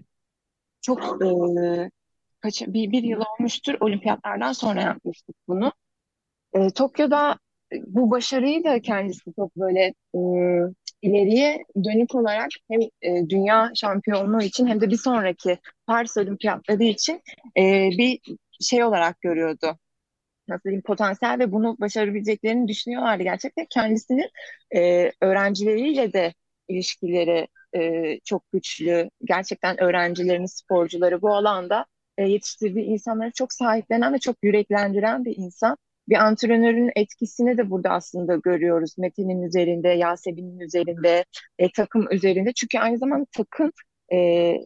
çok 0.82 1.24
e, 1.24 1.90
kaç, 2.42 2.62
bir, 2.68 2.92
bir 2.92 3.04
yıl 3.04 3.22
olmuştur 3.22 3.76
olimpiyatlardan 3.80 4.54
sonra 4.54 4.82
yapmıştık 4.82 5.36
bunu. 5.48 5.74
E, 6.54 6.70
Tokyo'da 6.70 7.40
e, 7.74 7.76
bu 7.88 8.12
başarıyı 8.12 8.64
da 8.64 8.82
kendisi 8.82 9.34
çok 9.36 9.56
böyle 9.56 9.94
e, 10.16 10.20
ileriye 11.02 11.66
dönük 11.84 12.16
olarak 12.16 12.50
hem 12.72 12.82
e, 13.02 13.30
dünya 13.30 13.72
şampiyonluğu 13.76 14.42
için 14.44 14.68
hem 14.68 14.82
de 14.82 14.90
bir 14.90 14.98
sonraki 14.98 15.60
Paris 15.88 16.18
Olimpiyatları 16.18 16.84
için 16.84 17.22
e, 17.58 17.90
bir 17.98 18.20
şey 18.62 18.84
olarak 18.84 19.22
görüyordu. 19.22 19.80
Nasıl 20.48 20.64
diyeyim 20.64 20.82
potansiyel 20.82 21.40
ve 21.40 21.52
bunu 21.52 21.78
başarabileceklerini 21.80 22.68
düşünüyorlardı 22.68 23.24
gerçekten. 23.24 23.66
Kendisinin 23.70 24.30
e, 24.76 25.12
öğrencileriyle 25.22 26.14
de 26.14 26.34
ilişkileri 26.68 27.48
e, 27.76 28.20
çok 28.26 28.52
güçlü. 28.54 29.10
Gerçekten 29.24 29.82
öğrencilerini, 29.84 30.48
sporcuları 30.48 31.22
bu 31.22 31.36
alanda 31.36 31.86
e, 32.18 32.24
yetiştirdiği 32.24 32.86
insanları 32.86 33.32
çok 33.32 33.54
sahiplenen 33.54 34.14
ve 34.14 34.20
çok 34.20 34.36
yüreklendiren 34.44 35.26
bir 35.26 35.38
insan. 35.38 35.78
Bir 36.10 36.16
antrenörün 36.16 36.92
etkisini 36.96 37.58
de 37.58 37.70
burada 37.70 37.90
aslında 37.90 38.36
görüyoruz. 38.36 38.98
Metin'in 38.98 39.42
üzerinde, 39.42 39.90
Yasemin'in 39.90 40.60
üzerinde, 40.60 41.26
e, 41.60 41.72
takım 41.72 42.12
üzerinde. 42.12 42.54
Çünkü 42.54 42.80
aynı 42.80 42.98
zamanda 42.98 43.26
takım 43.32 43.72
e, 44.14 44.18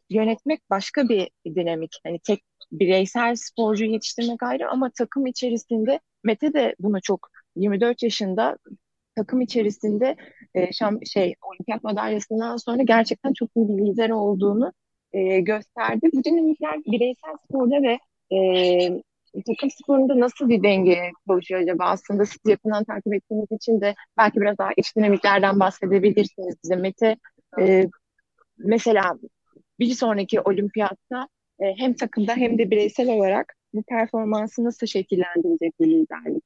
yönetmek 0.09 0.61
başka 0.69 1.09
bir 1.09 1.29
dinamik. 1.45 1.99
Hani 2.03 2.19
tek 2.19 2.43
bireysel 2.71 3.35
sporcu 3.35 3.85
yetiştirmek 3.85 4.43
ayrı 4.43 4.69
ama 4.69 4.91
takım 4.97 5.25
içerisinde 5.25 5.99
Mete 6.23 6.53
de 6.53 6.75
bunu 6.79 7.01
çok 7.01 7.29
24 7.55 8.03
yaşında 8.03 8.57
takım 9.15 9.41
içerisinde 9.41 10.15
e, 10.55 10.71
şam, 10.71 11.05
şey 11.05 11.35
olimpiyat 11.41 11.83
madalyasından 11.83 12.57
sonra 12.57 12.83
gerçekten 12.83 13.33
çok 13.33 13.49
iyi 13.55 13.67
bir 13.67 13.85
lider 13.85 14.09
olduğunu 14.09 14.73
e, 15.11 15.39
gösterdi. 15.39 16.09
Bu 16.13 16.23
dinamikler 16.23 16.79
bireysel 16.85 17.33
sporda 17.47 17.83
ve 17.83 17.99
e, 18.35 19.03
takım 19.41 19.69
sporunda 19.71 20.19
nasıl 20.19 20.49
bir 20.49 20.63
denge 20.63 21.11
oluşuyor 21.27 21.61
acaba? 21.61 21.85
Aslında 21.85 22.25
siz 22.25 22.39
yakından 22.47 22.83
takip 22.83 23.13
ettiğiniz 23.13 23.51
için 23.51 23.81
de 23.81 23.95
belki 24.17 24.41
biraz 24.41 24.57
daha 24.57 24.69
iç 24.77 24.95
dinamiklerden 24.95 25.59
bahsedebilirsiniz 25.59 26.55
bize. 26.63 26.75
Mete 26.75 27.17
e, 27.59 27.85
mesela 28.57 29.03
bir 29.79 29.93
sonraki 29.93 30.41
olimpiyatta 30.41 31.27
e, 31.59 31.65
hem 31.77 31.93
takımda 31.93 32.35
hem 32.35 32.57
de 32.57 32.71
bireysel 32.71 33.09
olarak 33.09 33.53
bu 33.73 33.83
performansı 33.83 34.63
nasıl 34.63 34.87
şekillendirecek 34.87 35.79
bir 35.79 35.87
liderlik? 35.87 36.43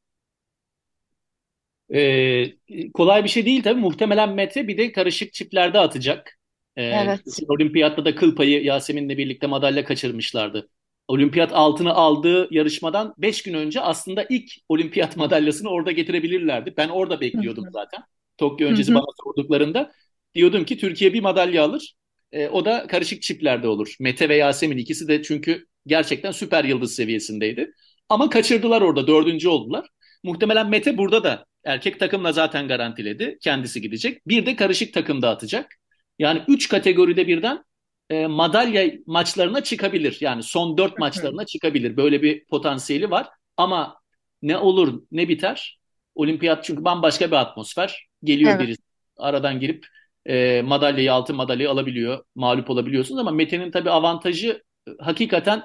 Ee, 1.93 2.45
kolay 2.93 3.23
bir 3.23 3.29
şey 3.29 3.45
değil 3.45 3.63
tabii. 3.63 3.79
Muhtemelen 3.79 4.29
Mete 4.33 4.67
bir 4.67 4.77
de 4.77 4.91
karışık 4.91 5.33
çiftlerde 5.33 5.79
atacak. 5.79 6.39
Ee, 6.75 6.83
Evet. 6.83 7.21
Olimpiyatta 7.47 8.05
da 8.05 8.15
kıl 8.15 8.35
payı 8.35 8.63
Yasemin'le 8.63 9.09
birlikte 9.09 9.47
madalya 9.47 9.85
kaçırmışlardı. 9.85 10.69
Olimpiyat 11.07 11.53
altını 11.53 11.93
aldığı 11.93 12.47
yarışmadan 12.51 13.13
5 13.17 13.41
gün 13.43 13.53
önce 13.53 13.81
aslında 13.81 14.25
ilk 14.29 14.51
olimpiyat 14.69 15.17
madalyasını 15.17 15.69
orada 15.69 15.91
getirebilirlerdi. 15.91 16.73
Ben 16.77 16.89
orada 16.89 17.21
bekliyordum 17.21 17.63
Hı 17.63 17.67
hı. 17.67 17.71
zaten. 17.71 18.03
Tokyo 18.37 18.67
öncesi 18.67 18.91
hı. 18.91 18.95
bana 18.95 19.05
sorduklarında 19.23 19.91
diyordum 20.35 20.65
ki 20.65 20.77
Türkiye 20.77 21.13
bir 21.13 21.21
madalya 21.21 21.63
alır. 21.63 21.93
Ee, 22.31 22.47
o 22.47 22.65
da 22.65 22.87
karışık 22.87 23.21
çiftlerde 23.21 23.67
olur. 23.67 23.95
Mete 23.99 24.29
ve 24.29 24.35
Yasemin 24.35 24.77
ikisi 24.77 25.07
de 25.07 25.23
çünkü 25.23 25.65
gerçekten 25.87 26.31
süper 26.31 26.63
yıldız 26.63 26.95
seviyesindeydi. 26.95 27.71
Ama 28.09 28.29
kaçırdılar 28.29 28.81
orada 28.81 29.07
dördüncü 29.07 29.49
oldular. 29.49 29.87
Muhtemelen 30.23 30.69
Mete 30.69 30.97
burada 30.97 31.23
da 31.23 31.45
erkek 31.67 31.99
takımla 31.99 32.31
zaten 32.31 32.67
garantiledi. 32.67 33.37
Kendisi 33.41 33.81
gidecek. 33.81 34.27
Bir 34.27 34.45
de 34.45 34.55
karışık 34.55 34.93
takımda 34.93 35.29
atacak. 35.29 35.75
Yani 36.19 36.41
üç 36.47 36.67
kategoride 36.69 37.27
birden 37.27 37.63
e, 38.09 38.27
madalya 38.27 38.91
maçlarına 39.05 39.63
çıkabilir. 39.63 40.17
Yani 40.21 40.43
son 40.43 40.77
dört 40.77 40.91
Hı 40.91 40.95
hı. 40.95 40.99
maçlarına 40.99 41.45
çıkabilir. 41.45 41.97
Böyle 41.97 42.21
bir 42.21 42.45
potansiyeli 42.45 43.11
var. 43.11 43.27
Ama 43.57 43.97
ne 44.41 44.57
olur 44.57 45.01
ne 45.11 45.29
biter. 45.29 45.79
Olimpiyat 46.15 46.63
çünkü 46.63 46.85
bambaşka 46.85 47.27
bir 47.27 47.35
atmosfer. 47.35 48.07
Geliyor 48.23 48.51
Evet. 48.51 48.61
birisi 48.61 48.81
aradan 49.17 49.59
girip 49.59 49.85
e, 50.25 50.61
madalyayı 50.61 51.13
altın 51.13 51.35
madalyayı 51.35 51.69
alabiliyor. 51.69 52.23
Mağlup 52.35 52.69
olabiliyorsunuz 52.69 53.21
ama 53.21 53.31
Mete'nin 53.31 53.71
tabii 53.71 53.89
avantajı 53.89 54.63
e, 54.87 54.91
hakikaten 54.99 55.63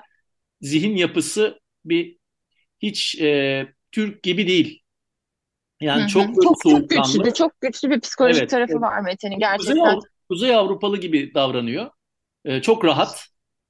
zihin 0.61 0.97
yapısı 0.97 1.61
bir 1.85 2.16
hiç 2.82 3.21
e, 3.21 3.66
Türk 3.92 4.23
gibi 4.23 4.47
değil. 4.47 4.82
Hı 5.83 5.87
Yani 5.87 6.03
hı. 6.03 6.09
çok 6.09 6.29
böyle 6.29 6.43
Çok 6.43 6.62
çok 6.62 6.91
güçlü, 6.91 7.35
çok 7.35 7.61
güçlü 7.61 7.91
bir 7.91 8.01
psikolojik 8.01 8.41
Evet. 8.43 8.51
tarafı 8.51 8.81
var 8.81 9.01
Mete'nin 9.01 9.41
Kuzey, 9.57 9.75
gerçekten. 9.75 9.81
Avru- 9.81 10.09
Kuzey 10.31 10.55
Avrupalı 10.55 10.97
gibi 11.01 11.35
davranıyor. 11.35 11.91
Ee, 12.45 12.62
çok 12.62 12.85
rahat 12.85 13.27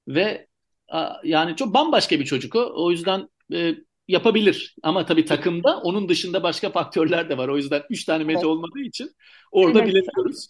ve 0.09 0.47
a, 0.89 1.13
yani 1.25 1.57
çok 1.57 1.75
bambaşka 1.75 2.21
bir 2.21 2.25
çocuk 2.25 2.55
o. 2.57 2.73
O 2.85 2.91
yüzden 2.91 3.29
e, 3.55 3.75
yapabilir. 4.09 4.77
Ama 4.83 5.07
tabii 5.07 5.25
takımda 5.25 5.79
onun 5.79 6.09
dışında 6.09 6.43
başka 6.43 6.71
faktörler 6.71 7.29
de 7.29 7.39
var. 7.39 7.49
O 7.49 7.57
yüzden 7.57 7.83
üç 7.91 8.05
tane 8.05 8.25
Mete 8.25 8.35
Evet. 8.39 8.47
olmadığı 8.47 8.81
için 8.81 9.11
orada 9.53 9.79
Evet. 9.79 9.89
bilemiyoruz. 9.89 10.49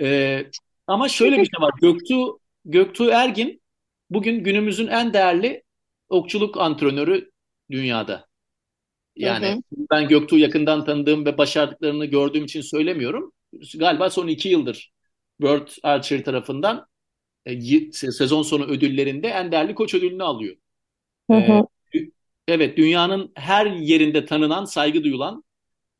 Ee, 0.00 0.46
ama 0.86 1.08
şöyle 1.08 1.32
bir 1.38 1.46
şey 1.46 1.60
var. 1.62 1.72
Göktuğ, 1.80 2.38
Göktuğ 2.64 3.10
Ergin 3.10 3.62
bugün 4.10 4.44
günümüzün 4.44 4.86
en 4.86 5.12
değerli 5.14 5.62
okçuluk 6.08 6.56
antrenörü 6.60 7.30
dünyada. 7.70 8.28
Hı 9.20 9.26
Yani 9.26 9.46
hı. 9.46 9.62
ben 9.90 10.08
Göktuğ'u 10.08 10.38
yakından 10.38 10.84
tanıdığım 10.84 11.24
ve 11.26 11.38
başardıklarını 11.38 12.06
gördüğüm 12.06 12.44
için 12.44 12.60
söylemiyorum. 12.60 13.32
Galiba 13.78 14.10
son 14.10 14.28
iki 14.28 14.48
yıldır 14.48 14.92
World 15.40 15.68
Archery 15.82 16.22
tarafından 16.22 16.86
e, 17.46 17.92
sezon 17.92 18.42
sonu 18.42 18.64
ödüllerinde 18.66 19.28
en 19.28 19.52
değerli 19.52 19.74
koç 19.74 19.94
ödülünü 19.94 20.22
alıyor. 20.24 20.56
Hı 21.30 21.36
Ee, 21.36 21.36
hı. 21.36 21.66
evet, 22.48 22.76
dünyanın 22.76 23.32
her 23.36 23.66
yerinde 23.66 24.26
tanınan, 24.26 24.64
saygı 24.64 25.04
duyulan 25.04 25.44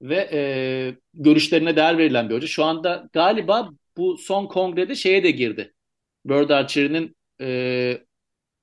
ve 0.02 0.30
e, 0.32 0.40
görüşlerine 1.14 1.76
değer 1.76 1.98
verilen 1.98 2.30
bir 2.30 2.34
hoca. 2.34 2.46
Şu 2.46 2.64
anda 2.64 3.08
galiba 3.12 3.70
bu 3.96 4.18
son 4.18 4.46
kongrede 4.46 4.94
şeye 4.94 5.24
de 5.24 5.30
girdi. 5.30 5.74
World 6.22 6.50
Archery'nin 6.50 7.16
e, 7.40 7.98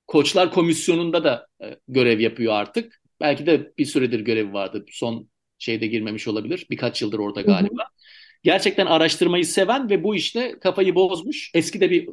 Koçlar 0.07 0.51
Komisyonu'nda 0.53 1.23
da 1.23 1.47
e, 1.63 1.79
görev 1.87 2.19
yapıyor 2.19 2.53
artık. 2.53 2.98
Belki 3.21 3.45
de 3.45 3.73
bir 3.77 3.85
süredir 3.85 4.19
görevi 4.19 4.53
vardı. 4.53 4.85
Son 4.91 5.29
şeyde 5.59 5.87
girmemiş 5.87 6.27
olabilir. 6.27 6.67
Birkaç 6.69 7.01
yıldır 7.01 7.19
orada 7.19 7.41
galiba. 7.41 7.83
Hı 7.83 7.85
hı. 7.85 7.99
Gerçekten 8.43 8.85
araştırmayı 8.85 9.45
seven 9.45 9.89
ve 9.89 10.03
bu 10.03 10.15
işte 10.15 10.59
kafayı 10.61 10.95
bozmuş. 10.95 11.51
Eski 11.53 11.81
de 11.81 11.91
bir 11.91 12.09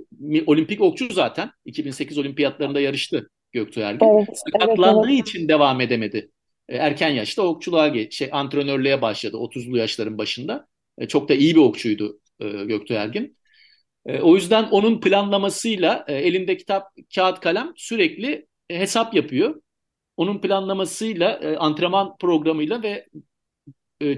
olimpik 0.47 0.81
okçu 0.81 1.13
zaten. 1.13 1.51
2008 1.65 2.19
olimpiyatlarında 2.19 2.81
yarıştı 2.81 3.31
Göktuğ 3.53 3.81
Ergin. 3.81 4.07
Evet, 4.07 4.29
Sakatlandığı 4.35 5.09
evet, 5.09 5.19
evet. 5.19 5.29
için 5.29 5.49
devam 5.49 5.81
edemedi. 5.81 6.31
E, 6.69 6.77
erken 6.77 7.11
yaşta 7.11 7.43
okçuluğa 7.43 7.89
geç, 7.89 8.17
şey, 8.17 8.29
antrenörlüğe 8.33 9.03
başladı 9.03 9.37
30'lu 9.37 9.77
yaşların 9.77 10.19
başında. 10.19 10.67
E, 10.99 11.09
çok 11.09 11.29
da 11.29 11.35
iyi 11.35 11.55
bir 11.55 11.61
okçuydu 11.61 12.21
e, 12.41 12.49
Göktuğ 12.49 12.95
Ergin. 12.95 13.37
O 14.23 14.35
yüzden 14.35 14.65
onun 14.65 15.01
planlamasıyla 15.01 16.05
elinde 16.09 16.57
kitap, 16.57 16.85
kağıt, 17.15 17.41
kalem 17.41 17.73
sürekli 17.77 18.47
hesap 18.69 19.15
yapıyor. 19.15 19.61
Onun 20.17 20.41
planlamasıyla, 20.41 21.57
antrenman 21.59 22.17
programıyla 22.17 22.83
ve 22.83 23.07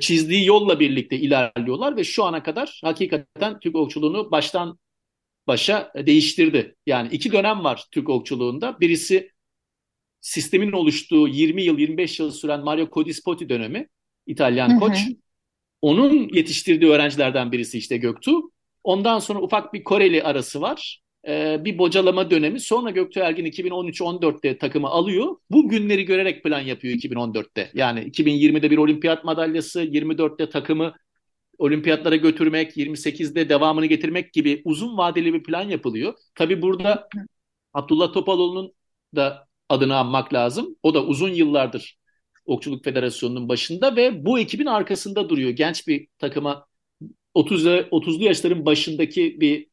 çizdiği 0.01 0.47
yolla 0.47 0.81
birlikte 0.81 1.17
ilerliyorlar 1.17 1.97
ve 1.97 2.05
şu 2.05 2.25
ana 2.25 2.43
kadar 2.43 2.81
hakikaten 2.85 3.61
Türk 3.61 3.77
okçuluğunu 3.77 4.31
baştan 4.31 4.79
başa 5.47 5.93
değiştirdi. 5.97 6.77
Yani 6.87 7.09
iki 7.13 7.33
dönem 7.33 7.65
var 7.65 7.85
Türk 7.93 8.09
okçuluğunda. 8.09 8.81
Birisi 8.81 9.31
sistemin 10.21 10.73
oluştuğu 10.73 11.29
20 11.29 11.63
yıl 11.63 11.79
25 11.79 12.21
yıl 12.21 12.31
süren 12.31 12.65
Mario 12.65 12.91
Codispoti 12.91 13.49
dönemi 13.49 13.89
İtalyan 14.27 14.81
koç. 14.81 14.99
Onun 15.83 16.29
yetiştirdiği 16.35 16.91
öğrencilerden 16.91 17.53
birisi 17.53 17.79
işte 17.79 17.97
Göktuğ. 17.97 18.51
Ondan 18.85 19.19
sonra 19.19 19.43
ufak 19.43 19.75
bir 19.75 19.85
Koreli 19.85 20.23
arası 20.23 20.61
var. 20.61 21.03
Ee, 21.27 21.65
bir 21.65 21.79
bocalama 21.79 22.31
dönemi. 22.31 22.61
Sonra 22.61 22.91
Göktuğ 22.91 23.21
Ergin 23.21 23.45
2013-14'te 23.45 24.59
takımı 24.59 24.89
alıyor. 24.89 25.37
Bu 25.51 25.69
günleri 25.69 26.05
görerek 26.05 26.45
plan 26.45 26.61
yapıyor 26.61 26.95
2014'te. 26.95 27.71
Yani 27.75 28.01
2020'de 28.01 28.71
bir 28.71 28.79
olimpiyat 28.79 29.25
madalyası, 29.25 29.83
24'te 29.83 30.49
takımı 30.49 30.95
olimpiyatlara 31.59 32.17
götürmek, 32.17 32.77
28'de 32.77 33.49
devamını 33.49 33.87
getirmek 33.87 34.33
gibi 34.33 34.63
uzun 34.65 34.99
vadeli 34.99 35.35
bir 35.35 35.43
plan 35.43 35.63
yapılıyor. 35.63 36.15
Tabii 36.35 36.63
burada 36.63 37.09
Abdullah 37.75 38.13
Topaloğlu'nun 38.13 38.73
da 39.17 39.47
adını 39.69 39.97
anmak 39.97 40.35
lazım. 40.35 40.77
O 40.83 40.95
da 40.95 41.05
uzun 41.05 41.29
yıllardır 41.29 41.99
Okçuluk 42.47 42.85
Federasyonu'nun 42.85 43.49
başında 43.49 43.97
ve 43.97 44.25
bu 44.27 44.39
ekibin 44.39 44.67
arkasında 44.67 45.29
duruyor. 45.29 45.51
Genç 45.51 45.89
bir 45.89 46.09
takıma 46.19 46.67
30 47.35 47.67
30'lu 47.67 48.25
yaşların 48.25 48.67
başındaki 48.67 49.41
bir 49.41 49.67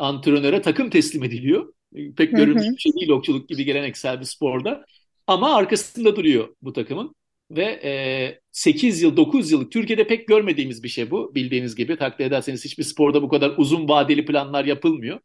antrenöre 0.00 0.62
takım 0.62 0.90
teslim 0.90 1.24
ediliyor. 1.24 1.72
Pek 2.16 2.30
görülmüş 2.30 2.66
bir 2.66 2.78
şey 2.78 2.92
değil 2.92 3.10
okçuluk 3.10 3.48
gibi 3.48 3.64
geleneksel 3.64 4.20
bir 4.20 4.24
sporda. 4.24 4.84
Ama 5.26 5.54
arkasında 5.54 6.16
duruyor 6.16 6.48
bu 6.62 6.72
takımın. 6.72 7.14
Ve 7.50 7.64
e, 7.64 8.40
8 8.52 9.02
yıl, 9.02 9.16
9 9.16 9.52
yıllık 9.52 9.72
Türkiye'de 9.72 10.06
pek 10.06 10.28
görmediğimiz 10.28 10.82
bir 10.82 10.88
şey 10.88 11.10
bu. 11.10 11.34
Bildiğiniz 11.34 11.76
gibi 11.76 11.96
takdir 11.96 12.24
ederseniz 12.24 12.64
hiçbir 12.64 12.82
sporda 12.82 13.22
bu 13.22 13.28
kadar 13.28 13.54
uzun 13.56 13.88
vadeli 13.88 14.24
planlar 14.24 14.64
yapılmıyor. 14.64 15.20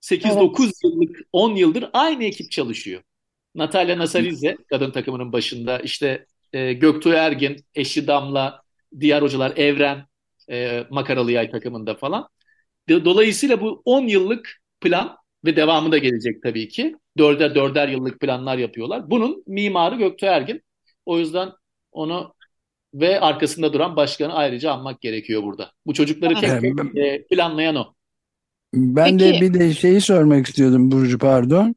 8-9 0.00 0.62
evet. 0.64 0.74
yıllık, 0.84 1.16
10 1.32 1.54
yıldır 1.54 1.84
aynı 1.92 2.24
ekip 2.24 2.50
çalışıyor. 2.50 3.02
Natalya 3.54 3.98
Nasarize 3.98 4.56
kadın 4.68 4.90
takımının 4.90 5.32
başında. 5.32 5.78
İşte 5.78 6.26
e, 6.52 6.72
Göktuğ 6.72 7.12
Ergin, 7.12 7.56
eşi 7.74 8.06
Damla, 8.06 8.62
diğer 9.00 9.22
hocalar 9.22 9.56
Evren, 9.56 10.06
e, 10.50 10.86
Makaralı 10.90 11.32
Yay 11.32 11.50
takımında 11.50 11.94
falan. 11.94 12.28
Dolayısıyla 12.88 13.60
bu 13.60 13.82
10 13.84 14.02
yıllık 14.02 14.60
plan 14.80 15.16
ve 15.44 15.56
devamı 15.56 15.92
da 15.92 15.98
gelecek 15.98 16.42
tabii 16.42 16.68
ki. 16.68 16.96
Dörder 17.18 17.54
dörder 17.54 17.88
yıllık 17.88 18.20
planlar 18.20 18.58
yapıyorlar. 18.58 19.10
Bunun 19.10 19.44
mimarı 19.46 19.96
Göktuğ 19.96 20.26
Ergin. 20.26 20.62
O 21.06 21.18
yüzden 21.18 21.48
onu 21.92 22.34
ve 22.94 23.20
arkasında 23.20 23.72
duran 23.72 23.96
başkanı 23.96 24.34
ayrıca 24.34 24.72
anmak 24.72 25.00
gerekiyor 25.00 25.42
burada. 25.42 25.72
Bu 25.86 25.94
çocukları 25.94 26.34
tek 26.34 26.60
tek 26.60 26.96
e, 26.96 27.26
planlayan 27.26 27.76
o. 27.76 27.94
Ben 28.74 29.18
Peki. 29.18 29.34
de 29.34 29.40
bir 29.40 29.60
de 29.60 29.74
şeyi 29.74 30.00
sormak 30.00 30.46
istiyordum 30.46 30.90
Burcu 30.90 31.18
pardon. 31.18 31.74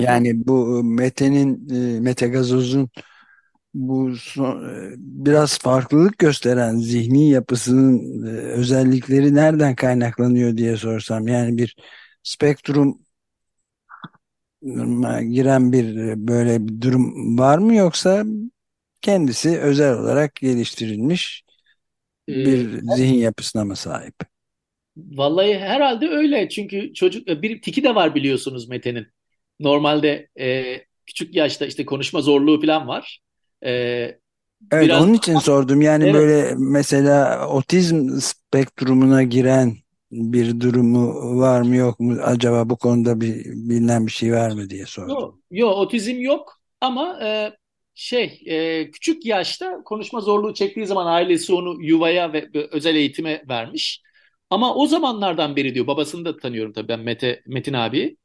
Yani 0.00 0.46
bu 0.46 0.84
Mete'nin 0.84 1.68
e, 1.70 2.00
Mete 2.00 2.28
Gazoz'un 2.28 2.88
bu 3.76 4.16
son, 4.16 4.68
e, 4.68 4.94
biraz 4.98 5.58
farklılık 5.58 6.18
gösteren 6.18 6.76
zihni 6.76 7.30
yapısının 7.30 8.26
e, 8.26 8.30
özellikleri 8.30 9.34
nereden 9.34 9.74
kaynaklanıyor 9.74 10.56
diye 10.56 10.76
sorsam 10.76 11.28
yani 11.28 11.58
bir 11.58 11.76
spektrum 12.22 12.98
giren 15.30 15.72
bir 15.72 15.96
böyle 16.28 16.68
bir 16.68 16.80
durum 16.80 17.38
var 17.38 17.58
mı 17.58 17.74
yoksa 17.74 18.24
kendisi 19.02 19.60
özel 19.60 19.98
olarak 19.98 20.34
geliştirilmiş 20.34 21.44
bir 22.28 22.72
ee, 22.72 22.96
zihin 22.96 23.18
yapısına 23.18 23.64
mı 23.64 23.76
sahip? 23.76 24.14
Vallahi 24.96 25.58
herhalde 25.58 26.08
öyle 26.08 26.48
çünkü 26.48 26.94
çocuk 26.94 27.26
bir 27.26 27.62
tiki 27.62 27.84
de 27.84 27.94
var 27.94 28.14
biliyorsunuz 28.14 28.68
Mete'nin. 28.68 29.06
Normalde 29.60 30.28
e, 30.40 30.76
küçük 31.06 31.34
yaşta 31.34 31.66
işte 31.66 31.84
konuşma 31.86 32.20
zorluğu 32.20 32.60
falan 32.60 32.88
var. 32.88 33.25
E, 33.66 33.70
evet 34.72 34.84
biraz... 34.84 35.02
onun 35.02 35.14
için 35.14 35.38
sordum. 35.38 35.82
Yani 35.82 36.04
evet. 36.04 36.14
böyle 36.14 36.54
mesela 36.58 37.48
otizm 37.48 38.20
spektrumuna 38.20 39.22
giren 39.22 39.76
bir 40.10 40.60
durumu 40.60 41.38
var 41.40 41.60
mı 41.60 41.76
yok 41.76 42.00
mu 42.00 42.16
acaba 42.22 42.70
bu 42.70 42.76
konuda 42.76 43.20
bir 43.20 43.44
bilinen 43.44 44.06
bir 44.06 44.12
şey 44.12 44.32
var 44.32 44.50
mı 44.50 44.70
diye 44.70 44.86
sordum. 44.86 45.14
Yok, 45.14 45.38
yok 45.50 45.78
otizm 45.78 46.20
yok 46.20 46.60
ama 46.80 47.18
e, 47.22 47.52
şey 47.94 48.42
e, 48.46 48.90
küçük 48.90 49.26
yaşta 49.26 49.82
konuşma 49.84 50.20
zorluğu 50.20 50.54
çektiği 50.54 50.86
zaman 50.86 51.06
ailesi 51.06 51.52
onu 51.52 51.82
yuvaya 51.82 52.32
ve, 52.32 52.48
ve 52.54 52.68
özel 52.70 52.94
eğitime 52.94 53.44
vermiş. 53.48 54.02
Ama 54.50 54.74
o 54.74 54.86
zamanlardan 54.86 55.56
beri 55.56 55.74
diyor 55.74 55.86
babasını 55.86 56.24
da 56.24 56.36
tanıyorum 56.36 56.72
tabii 56.72 56.88
ben 56.88 57.00
Mete 57.00 57.42
Metin 57.46 57.72
abi. 57.72 58.16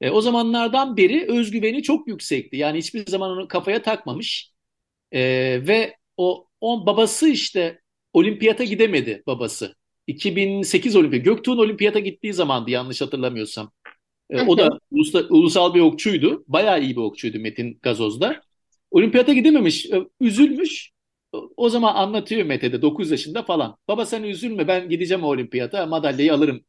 E, 0.00 0.10
o 0.10 0.20
zamanlardan 0.20 0.96
beri 0.96 1.26
özgüveni 1.28 1.82
çok 1.82 2.08
yüksekti. 2.08 2.56
Yani 2.56 2.78
hiçbir 2.78 3.06
zaman 3.06 3.30
onu 3.30 3.48
kafaya 3.48 3.82
takmamış. 3.82 4.49
E, 5.12 5.20
ve 5.66 5.96
o, 6.16 6.46
o 6.60 6.86
babası 6.86 7.28
işte 7.28 7.80
olimpiyata 8.12 8.64
gidemedi 8.64 9.22
babası. 9.26 9.74
2008 10.06 10.96
olimpiyat. 10.96 11.24
Göktuğ'un 11.24 11.58
olimpiyata 11.58 11.98
gittiği 11.98 12.34
zamandı 12.34 12.70
yanlış 12.70 13.00
hatırlamıyorsam. 13.00 13.70
E, 14.30 14.42
o 14.42 14.58
da 14.58 14.78
ulusal, 14.90 15.24
ulusal 15.28 15.74
bir 15.74 15.80
okçuydu. 15.80 16.44
Bayağı 16.46 16.82
iyi 16.82 16.96
bir 16.96 17.00
okçuydu 17.00 17.38
Metin 17.38 17.78
Gazoz'da. 17.82 18.42
Olimpiyata 18.90 19.32
gidememiş. 19.32 19.86
Üzülmüş. 20.20 20.90
O 21.56 21.68
zaman 21.68 21.94
anlatıyor 21.94 22.46
Mete'de 22.46 22.82
9 22.82 23.10
yaşında 23.10 23.42
falan. 23.42 23.76
Baba 23.88 24.06
sen 24.06 24.22
üzülme 24.22 24.68
ben 24.68 24.88
gideceğim 24.88 25.24
olimpiyata 25.24 25.86
madalyayı 25.86 26.34
alırım 26.34 26.60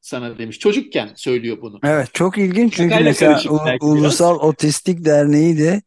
sana 0.00 0.38
demiş. 0.38 0.58
Çocukken 0.58 1.10
söylüyor 1.16 1.58
bunu. 1.62 1.80
Evet 1.84 2.08
çok 2.14 2.38
ilginç 2.38 2.76
çünkü 2.76 2.90
Şakayla 2.90 3.10
mesela 3.10 3.40
Ulusal 3.80 4.34
biraz. 4.34 4.48
Otistik 4.48 5.04
Derneği 5.04 5.58
de 5.58 5.82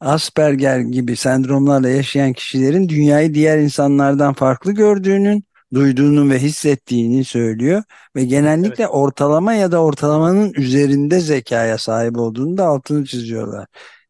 Asperger 0.00 0.80
gibi 0.80 1.16
sendromlarla 1.16 1.88
yaşayan 1.88 2.32
kişilerin 2.32 2.88
dünyayı 2.88 3.34
diğer 3.34 3.58
insanlardan 3.58 4.34
farklı 4.34 4.72
gördüğünün, 4.72 5.44
duyduğunu 5.74 6.30
ve 6.30 6.38
hissettiğini 6.38 7.24
söylüyor 7.24 7.82
ve 8.16 8.24
genellikle 8.24 8.84
evet. 8.84 8.94
ortalama 8.94 9.54
ya 9.54 9.72
da 9.72 9.82
ortalamanın 9.82 10.52
üzerinde 10.54 11.20
zekaya 11.20 11.78
sahip 11.78 12.18
olduğunu 12.18 12.56
da 12.56 12.66
altını 12.66 13.04
çiziyorlar. 13.04 13.66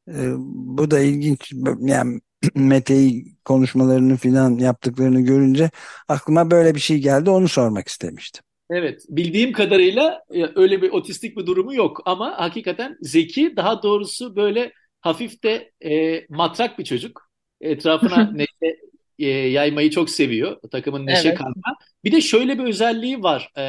Ee, 0.09 0.33
bu 0.49 0.90
da 0.90 1.01
ilginç. 1.01 1.53
Yani 1.81 2.20
Mete'yi 2.55 3.25
konuşmalarını 3.44 4.16
filan 4.16 4.59
yaptıklarını 4.59 5.20
görünce 5.20 5.70
aklıma 6.09 6.51
böyle 6.51 6.75
bir 6.75 6.81
şey 6.81 6.99
geldi. 6.99 7.31
Onu 7.31 7.49
sormak 7.49 7.88
istemiştim. 7.88 8.42
Evet, 8.70 9.03
bildiğim 9.09 9.53
kadarıyla 9.53 10.22
e, 10.35 10.44
öyle 10.57 10.83
bir 10.83 10.90
otistik 10.90 11.37
bir 11.37 11.46
durumu 11.46 11.75
yok 11.75 12.03
ama 12.05 12.35
hakikaten 12.38 12.96
zeki, 13.01 13.57
daha 13.57 13.83
doğrusu 13.83 14.37
böyle 14.37 14.72
hafif 15.07 15.42
de 15.42 15.73
e, 15.85 16.25
matrak 16.29 16.79
bir 16.79 16.85
çocuk. 16.85 17.31
Etrafına 17.61 18.31
neşe 18.35 18.77
e, 19.19 19.29
yaymayı 19.29 19.90
çok 19.90 20.11
seviyor. 20.11 20.61
Takımın 20.71 21.07
neşe 21.07 21.29
evet. 21.29 21.38
kanma. 21.38 21.77
Bir 22.05 22.12
de 22.12 22.21
şöyle 22.21 22.59
bir 22.59 22.64
özelliği 22.64 23.23
var. 23.23 23.51
E, 23.59 23.64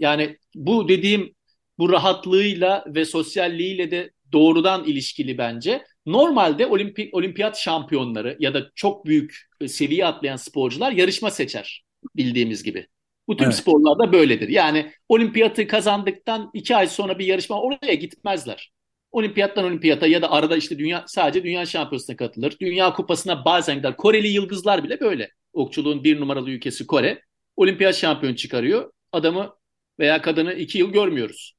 yani 0.00 0.36
bu 0.54 0.88
dediğim 0.88 1.34
bu 1.78 1.92
rahatlığıyla 1.92 2.84
ve 2.86 3.04
sosyalliğiyle 3.04 3.90
de 3.90 4.10
doğrudan 4.32 4.84
ilişkili 4.84 5.38
bence. 5.38 5.84
Normalde 6.06 6.66
olimpik 6.66 7.14
olimpiyat 7.14 7.58
şampiyonları 7.58 8.36
ya 8.40 8.54
da 8.54 8.70
çok 8.74 9.06
büyük 9.06 9.48
e, 9.60 9.68
seviye 9.68 10.06
atlayan 10.06 10.36
sporcular 10.36 10.92
yarışma 10.92 11.30
seçer 11.30 11.84
bildiğimiz 12.16 12.62
gibi. 12.62 12.86
Bu 13.28 13.36
tüm 13.36 13.46
evet. 13.46 13.56
sporlarda 13.56 14.12
böyledir. 14.12 14.48
Yani 14.48 14.92
olimpiyatı 15.08 15.66
kazandıktan 15.66 16.50
iki 16.54 16.76
ay 16.76 16.86
sonra 16.86 17.18
bir 17.18 17.26
yarışma 17.26 17.60
oraya 17.60 17.94
gitmezler. 17.94 18.72
Olimpiyattan 19.12 19.64
olimpiyata 19.64 20.06
ya 20.06 20.22
da 20.22 20.30
arada 20.30 20.56
işte 20.56 20.78
dünya 20.78 21.04
sadece 21.06 21.44
dünya 21.44 21.66
şampiyonasına 21.66 22.16
katılır. 22.16 22.56
Dünya 22.60 22.92
kupasına 22.92 23.44
bazen 23.44 23.76
gider. 23.76 23.96
Koreli 23.96 24.28
yıldızlar 24.28 24.84
bile 24.84 25.00
böyle. 25.00 25.30
Okçuluğun 25.52 26.04
bir 26.04 26.20
numaralı 26.20 26.50
ülkesi 26.50 26.86
Kore. 26.86 27.22
Olimpiyat 27.56 27.94
şampiyon 27.94 28.34
çıkarıyor. 28.34 28.92
Adamı 29.12 29.56
veya 29.98 30.22
kadını 30.22 30.52
iki 30.54 30.78
yıl 30.78 30.92
görmüyoruz. 30.92 31.54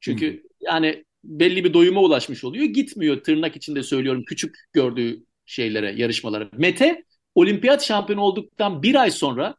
Çünkü 0.00 0.32
hmm. 0.32 0.40
yani 0.60 1.04
belli 1.24 1.64
bir 1.64 1.74
doyuma 1.74 2.00
ulaşmış 2.00 2.44
oluyor. 2.44 2.64
Gitmiyor 2.64 3.24
tırnak 3.24 3.56
içinde 3.56 3.82
söylüyorum 3.82 4.24
küçük 4.26 4.56
gördüğü 4.72 5.24
şeylere, 5.44 5.92
yarışmalara. 5.96 6.50
Mete 6.52 7.04
olimpiyat 7.34 7.84
şampiyonu 7.84 8.22
olduktan 8.22 8.82
bir 8.82 8.94
ay 8.94 9.10
sonra 9.10 9.54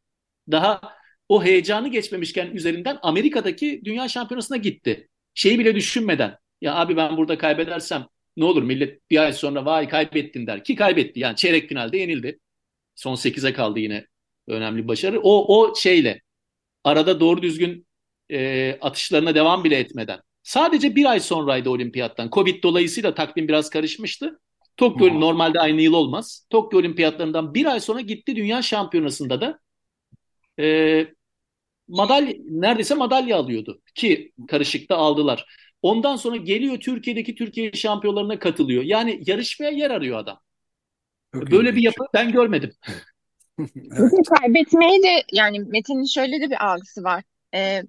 daha 0.52 0.82
o 1.30 1.44
heyecanı 1.44 1.88
geçmemişken 1.88 2.52
üzerinden 2.52 2.98
Amerika'daki 3.02 3.82
dünya 3.86 4.08
şampiyonasına 4.08 4.58
gitti. 4.58 5.10
Şeyi 5.34 5.60
bile 5.60 5.76
düşünmeden 5.76 6.38
ya 6.62 6.76
abi 6.76 6.98
ben 6.98 7.18
burada 7.18 7.38
kaybedersem 7.38 8.08
ne 8.38 8.46
olur 8.46 8.64
millet 8.64 9.10
bir 9.12 9.18
ay 9.18 9.34
sonra 9.34 9.66
vay 9.66 9.90
kaybettin 9.90 10.48
der 10.48 10.64
ki 10.64 10.76
kaybetti. 10.76 11.20
Yani 11.20 11.36
çeyrek 11.36 11.70
finalde 11.70 11.98
yenildi. 11.98 12.40
Son 12.96 13.16
8'e 13.16 13.54
kaldı 13.54 13.80
yine 13.80 14.08
önemli 14.48 14.88
başarı. 14.88 15.20
O, 15.24 15.58
o 15.58 15.76
şeyle 15.76 16.22
arada 16.84 17.20
doğru 17.20 17.42
düzgün 17.42 17.88
e, 18.32 18.72
atışlarına 18.82 19.36
devam 19.36 19.64
bile 19.64 19.78
etmeden. 19.78 20.20
Sadece 20.44 20.96
bir 20.96 21.06
ay 21.06 21.20
sonraydı 21.20 21.70
olimpiyattan. 21.70 22.30
Covid 22.32 22.64
dolayısıyla 22.64 23.14
takvim 23.14 23.48
biraz 23.48 23.70
karışmıştı. 23.70 24.40
Tokyo 24.78 25.10
hmm. 25.10 25.22
normalde 25.22 25.60
aynı 25.60 25.82
yıl 25.82 25.94
olmaz. 25.94 26.48
Tokyo 26.50 26.80
olimpiyatlarından 26.80 27.54
bir 27.54 27.66
ay 27.66 27.80
sonra 27.80 28.02
gitti 28.02 28.36
dünya 28.36 28.62
şampiyonasında 28.62 29.42
da 29.42 29.60
e, 30.60 31.08
madalya 31.88 32.34
neredeyse 32.50 32.96
madalya 32.96 33.38
alıyordu 33.38 33.82
ki 33.96 34.32
karışıkta 34.48 34.98
aldılar. 34.98 35.46
Ondan 35.82 36.16
sonra 36.16 36.36
geliyor 36.36 36.80
Türkiye'deki 36.80 37.36
Türkiye 37.36 37.72
şampiyonlarına 37.74 38.40
katılıyor. 38.40 38.84
Yani 38.84 39.22
yarışmaya 39.26 39.72
yer 39.72 39.92
arıyor 39.92 40.20
adam. 40.20 40.40
Çok 41.34 41.52
Böyle 41.52 41.76
bir 41.76 41.82
yapı 41.82 42.06
ben 42.14 42.32
görmedim. 42.32 42.74
evet. 43.60 44.12
Kaybetmeyi 44.40 45.04
de 45.04 45.24
yani 45.32 45.60
Metin'in 45.60 46.06
şöyle 46.06 46.42
de 46.42 46.50
bir 46.50 46.66
algısı 46.66 47.04
var. 47.04 47.24
Ee, 47.56 47.84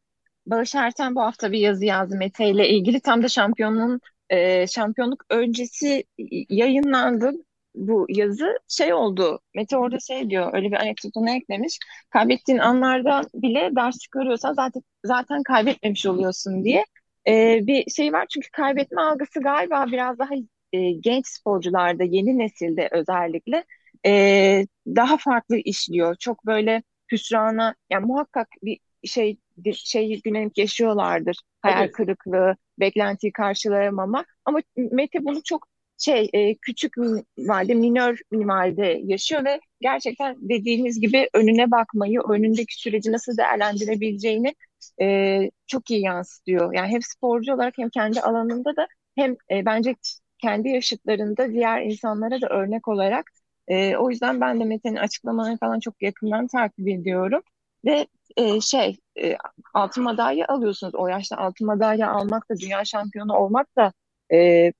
Barış 0.46 0.74
Erten 0.74 1.14
bu 1.14 1.20
hafta 1.20 1.52
bir 1.52 1.58
yazı 1.58 1.84
yazdı 1.84 2.16
Mete 2.16 2.50
ile 2.50 2.68
ilgili. 2.68 3.00
Tam 3.00 3.22
da 3.22 3.28
şampiyonun 3.28 4.00
e, 4.30 4.66
şampiyonluk 4.66 5.24
öncesi 5.30 6.04
yayınlandı 6.50 7.32
bu 7.74 8.06
yazı 8.08 8.58
şey 8.68 8.94
oldu. 8.94 9.40
Mete 9.54 9.76
orada 9.76 9.98
şey 10.00 10.30
diyor 10.30 10.54
öyle 10.54 10.66
bir 10.70 10.76
anekdotunu 10.76 11.30
eklemiş. 11.30 11.78
Kaybettiğin 12.10 12.58
anlarda 12.58 13.22
bile 13.34 13.70
ders 13.76 13.98
çıkarıyorsan 13.98 14.54
zaten 14.54 14.82
zaten 15.04 15.42
kaybetmemiş 15.42 16.06
oluyorsun 16.06 16.64
diye. 16.64 16.84
Ee, 17.28 17.60
bir 17.62 17.90
şey 17.90 18.12
var 18.12 18.26
çünkü 18.26 18.50
kaybetme 18.50 19.00
algısı 19.02 19.40
galiba 19.40 19.86
biraz 19.92 20.18
daha 20.18 20.34
e, 20.72 20.90
genç 20.92 21.26
sporcularda 21.26 22.04
yeni 22.04 22.38
nesilde 22.38 22.88
özellikle 22.92 23.64
e, 24.06 24.66
daha 24.86 25.16
farklı 25.16 25.56
işliyor. 25.56 26.14
Çok 26.14 26.46
böyle 26.46 26.82
hüsrana 27.12 27.74
yani 27.90 28.06
muhakkak 28.06 28.48
bir 28.62 28.78
şey 29.04 29.36
şey 29.74 30.10
yüklenip 30.10 30.58
yaşıyorlardır. 30.58 31.36
Hayal 31.60 31.82
evet. 31.84 31.92
kırıklığı, 31.92 32.56
beklentiyi 32.80 33.32
karşılayamama. 33.32 34.24
Ama 34.44 34.60
Mete 34.76 35.24
bunu 35.24 35.42
çok 35.44 35.66
şey 35.98 36.30
e, 36.32 36.54
küçük 36.54 36.96
minvalde, 36.96 37.74
minör 37.74 38.20
minvalde 38.30 39.00
yaşıyor 39.04 39.44
ve 39.44 39.60
gerçekten 39.82 40.36
dediğiniz 40.40 41.00
gibi 41.00 41.28
önüne 41.34 41.70
bakmayı, 41.70 42.20
önündeki 42.20 42.80
süreci 42.80 43.12
nasıl 43.12 43.36
değerlendirebileceğini 43.36 44.54
e, 45.00 45.50
çok 45.66 45.90
iyi 45.90 46.00
yansıtıyor. 46.00 46.74
Yani 46.74 46.88
hem 46.88 47.02
sporcu 47.02 47.54
olarak 47.54 47.78
hem 47.78 47.90
kendi 47.90 48.20
alanında 48.20 48.76
da 48.76 48.86
hem 49.16 49.36
e, 49.50 49.64
bence 49.66 49.94
kendi 50.38 50.68
yaşıtlarında 50.68 51.52
diğer 51.52 51.82
insanlara 51.82 52.40
da 52.40 52.48
örnek 52.48 52.88
olarak 52.88 53.30
e, 53.68 53.96
o 53.96 54.10
yüzden 54.10 54.40
ben 54.40 54.60
de 54.60 54.64
Mete'nin 54.64 54.96
açıklamalarını 54.96 55.58
falan 55.58 55.80
çok 55.80 56.02
yakından 56.02 56.46
takip 56.46 56.88
ediyorum. 56.88 57.42
Ve 57.84 58.06
e, 58.36 58.60
şey 58.60 58.96
e, 59.22 59.36
altın 59.74 60.04
madalya 60.04 60.46
alıyorsunuz. 60.48 60.94
O 60.94 61.08
yaşta 61.08 61.36
altın 61.36 61.66
madalya 61.66 62.10
almak 62.10 62.50
da 62.50 62.56
dünya 62.58 62.84
şampiyonu 62.84 63.36
olmak 63.36 63.76
da 63.76 63.92
e, 64.32 64.72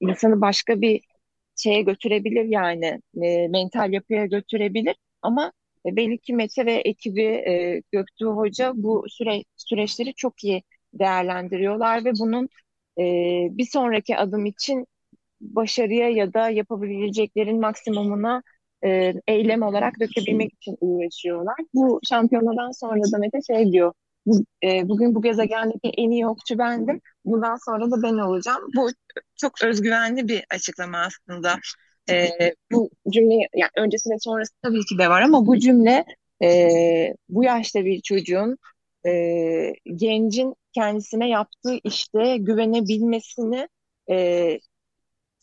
insanı 0.00 0.40
başka 0.40 0.80
bir 0.80 1.00
şeye 1.56 1.82
götürebilir 1.82 2.44
yani 2.44 3.00
e, 3.22 3.48
mental 3.48 3.92
yapıya 3.92 4.26
götürebilir. 4.26 4.96
Ama 5.22 5.52
e, 5.86 5.96
belli 5.96 6.18
ki 6.18 6.34
Mete 6.34 6.66
ve 6.66 6.72
ekibi 6.74 7.22
e, 7.22 7.82
Göktuğ 7.92 8.30
Hoca 8.36 8.72
bu 8.76 9.04
süre, 9.08 9.42
süreçleri 9.56 10.14
çok 10.14 10.44
iyi 10.44 10.62
değerlendiriyorlar 10.94 12.04
ve 12.04 12.12
bunun 12.20 12.48
e, 12.98 13.02
bir 13.58 13.66
sonraki 13.66 14.16
adım 14.16 14.46
için 14.46 14.86
başarıya 15.40 16.08
ya 16.10 16.34
da 16.34 16.50
yapabileceklerin 16.50 17.60
maksimumuna 17.60 18.42
e, 18.84 19.14
eylem 19.28 19.62
olarak 19.62 20.00
dökebilmek 20.00 20.52
için 20.54 20.76
uğraşıyorlar. 20.80 21.56
Bu 21.74 22.00
şampiyonadan 22.08 22.70
sonra 22.70 23.02
da 23.12 23.18
Mete 23.18 23.38
şey 23.46 23.72
diyor, 23.72 23.92
e, 24.64 24.88
bugün 24.88 25.14
bu 25.14 25.22
gezegendeki 25.22 25.88
en 25.96 26.10
iyi 26.10 26.26
okçu 26.26 26.58
bendim, 26.58 27.00
bundan 27.26 27.56
sonra 27.56 27.90
da 27.90 28.02
ben 28.02 28.18
olacağım. 28.18 28.62
Bu 28.76 28.90
çok 29.36 29.62
özgüvenli 29.62 30.28
bir 30.28 30.44
açıklama 30.50 30.98
aslında. 30.98 31.56
E, 32.10 32.28
bu 32.72 32.90
cümle, 33.10 33.34
yani 33.54 33.70
öncesi 33.76 34.10
sonrası 34.20 34.52
tabii 34.62 34.84
ki 34.84 34.98
de 34.98 35.08
var 35.08 35.22
ama 35.22 35.46
bu 35.46 35.58
cümle 35.58 36.04
e, 36.42 36.68
bu 37.28 37.44
yaşta 37.44 37.84
bir 37.84 38.00
çocuğun, 38.00 38.58
e, 39.06 39.12
gencin 39.94 40.54
kendisine 40.72 41.28
yaptığı 41.28 41.74
işte 41.84 42.36
güvenebilmesini 42.36 43.68
e, 44.10 44.58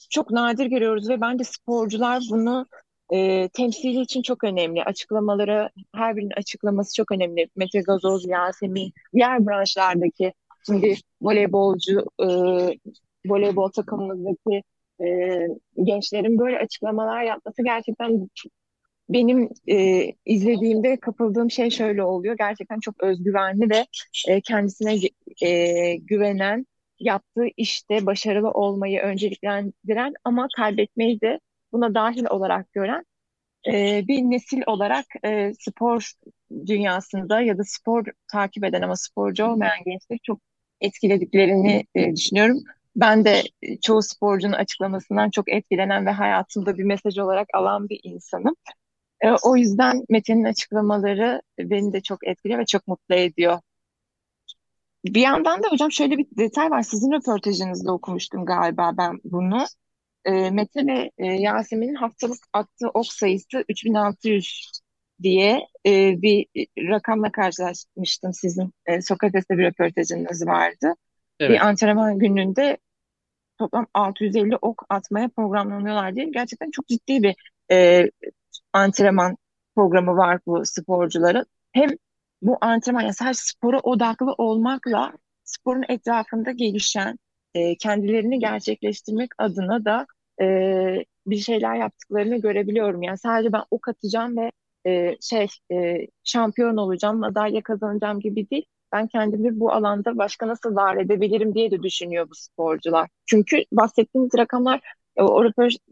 çok 0.09 0.31
nadir 0.31 0.65
görüyoruz 0.65 1.09
ve 1.09 1.21
bence 1.21 1.43
sporcular 1.43 2.23
bunu 2.31 2.67
e, 3.13 3.49
temsili 3.49 4.01
için 4.01 4.21
çok 4.21 4.43
önemli. 4.43 4.83
Açıklamaları, 4.83 5.69
her 5.95 6.15
birinin 6.15 6.33
açıklaması 6.37 6.95
çok 6.95 7.11
önemli. 7.11 7.49
Mete 7.55 7.81
Gazoz, 7.81 8.27
Yasemin, 8.27 8.93
diğer 9.13 9.47
branşlardaki 9.47 10.33
şimdi 10.65 10.95
voleybolcu, 11.21 12.05
e, 12.19 12.27
voleybol 13.25 13.69
takımımızdaki 13.69 14.63
e, 15.03 15.39
gençlerin 15.83 16.39
böyle 16.39 16.59
açıklamalar 16.59 17.23
yapması 17.23 17.63
gerçekten 17.63 18.29
benim 19.09 19.49
e, 19.69 20.05
izlediğimde 20.25 20.99
kapıldığım 20.99 21.51
şey 21.51 21.69
şöyle 21.69 22.03
oluyor. 22.03 22.35
Gerçekten 22.37 22.79
çok 22.79 23.03
özgüvenli 23.03 23.69
ve 23.69 23.85
e, 24.27 24.41
kendisine 24.41 24.95
e, 25.41 25.95
güvenen, 25.95 26.65
yaptığı 26.99 27.45
işte 27.57 28.05
başarılı 28.05 28.51
olmayı 28.51 28.99
önceliklendiren 29.01 30.13
ama 30.23 30.47
kaybetmeyi 30.55 31.21
de 31.21 31.39
buna 31.71 31.95
dahil 31.95 32.25
olarak 32.29 32.71
gören 32.73 33.03
e, 33.67 34.03
bir 34.07 34.21
nesil 34.21 34.61
olarak 34.67 35.05
e, 35.25 35.53
spor 35.59 36.11
dünyasında 36.65 37.41
ya 37.41 37.57
da 37.57 37.63
spor 37.65 38.05
takip 38.31 38.63
eden 38.63 38.81
ama 38.81 38.95
sporcu 38.95 39.45
olmayan 39.45 39.77
gençleri 39.85 40.19
çok 40.23 40.39
etkilediklerini 40.83 41.85
e, 41.95 42.15
düşünüyorum. 42.15 42.63
Ben 42.95 43.25
de 43.25 43.43
çoğu 43.81 44.01
sporcunun 44.01 44.53
açıklamasından 44.53 45.29
çok 45.29 45.51
etkilenen 45.51 46.05
ve 46.05 46.11
hayatımda 46.11 46.77
bir 46.77 46.83
mesaj 46.83 47.17
olarak 47.17 47.47
alan 47.53 47.89
bir 47.89 47.99
insanım. 48.03 48.55
E, 49.21 49.27
o 49.43 49.57
yüzden 49.57 50.05
Metin'in 50.09 50.43
açıklamaları 50.43 51.41
beni 51.59 51.93
de 51.93 52.01
çok 52.01 52.27
etkiliyor 52.27 52.59
ve 52.59 52.65
çok 52.65 52.87
mutlu 52.87 53.15
ediyor. 53.15 53.59
Bir 55.05 55.21
yandan 55.21 55.63
da 55.63 55.67
hocam 55.67 55.91
şöyle 55.91 56.17
bir 56.17 56.27
detay 56.37 56.71
var. 56.71 56.81
Sizin 56.81 57.11
röportajınızda 57.11 57.93
okumuştum 57.93 58.45
galiba 58.45 58.91
ben 58.97 59.19
bunu 59.23 59.65
e, 60.25 60.51
Mete 60.51 60.87
ve 60.87 61.11
e, 61.17 61.25
Yasemin'in 61.25 61.95
haftalık 61.95 62.39
attığı 62.53 62.89
ok 62.93 63.07
sayısı 63.07 63.63
3600 63.69 64.71
diye 65.21 65.67
e, 65.85 66.21
bir 66.21 66.45
rakamla 66.77 67.31
karşılaşmıştım 67.31 68.33
sizin 68.33 68.73
e, 68.85 69.01
Sokrates'te 69.01 69.57
bir 69.57 69.63
röportajınız 69.63 70.47
vardı. 70.47 70.93
Evet. 71.39 71.51
Bir 71.51 71.67
antrenman 71.67 72.19
gününde 72.19 72.77
toplam 73.57 73.87
650 73.93 74.55
ok 74.61 74.85
atmaya 74.89 75.29
programlanıyorlar 75.29 76.15
diye 76.15 76.25
gerçekten 76.25 76.71
çok 76.71 76.87
ciddi 76.87 77.23
bir 77.23 77.35
e, 77.71 78.09
antrenman 78.73 79.37
programı 79.75 80.17
var 80.17 80.39
bu 80.45 80.65
sporcuların. 80.65 81.45
Hem 81.71 81.89
bu 82.41 82.57
antrenman 82.61 83.01
yani 83.01 83.13
sadece 83.13 83.39
spora 83.43 83.79
odaklı 83.79 84.33
olmakla 84.37 85.13
sporun 85.43 85.83
etrafında 85.89 86.51
gelişen 86.51 87.19
e, 87.53 87.77
kendilerini 87.77 88.39
gerçekleştirmek 88.39 89.29
adına 89.37 89.85
da 89.85 90.07
e, 90.41 90.45
bir 91.27 91.37
şeyler 91.37 91.75
yaptıklarını 91.75 92.41
görebiliyorum. 92.41 93.01
Yani 93.01 93.17
sadece 93.17 93.53
ben 93.53 93.63
ok 93.71 93.87
atacağım 93.87 94.37
ve 94.37 94.51
e, 94.87 95.15
şey 95.21 95.47
e, 95.71 96.07
şampiyon 96.23 96.77
olacağım, 96.77 97.19
madalya 97.19 97.63
kazanacağım 97.63 98.19
gibi 98.19 98.49
değil. 98.49 98.65
Ben 98.93 99.07
kendimi 99.07 99.59
bu 99.59 99.71
alanda 99.71 100.17
başka 100.17 100.47
nasıl 100.47 100.75
var 100.75 100.97
edebilirim 100.97 101.55
diye 101.55 101.71
de 101.71 101.83
düşünüyor 101.83 102.29
bu 102.29 102.35
sporcular. 102.35 103.09
Çünkü 103.25 103.63
bahsettiğimiz 103.71 104.31
rakamlar, 104.37 104.81
e, 105.17 105.21
o 105.23 105.43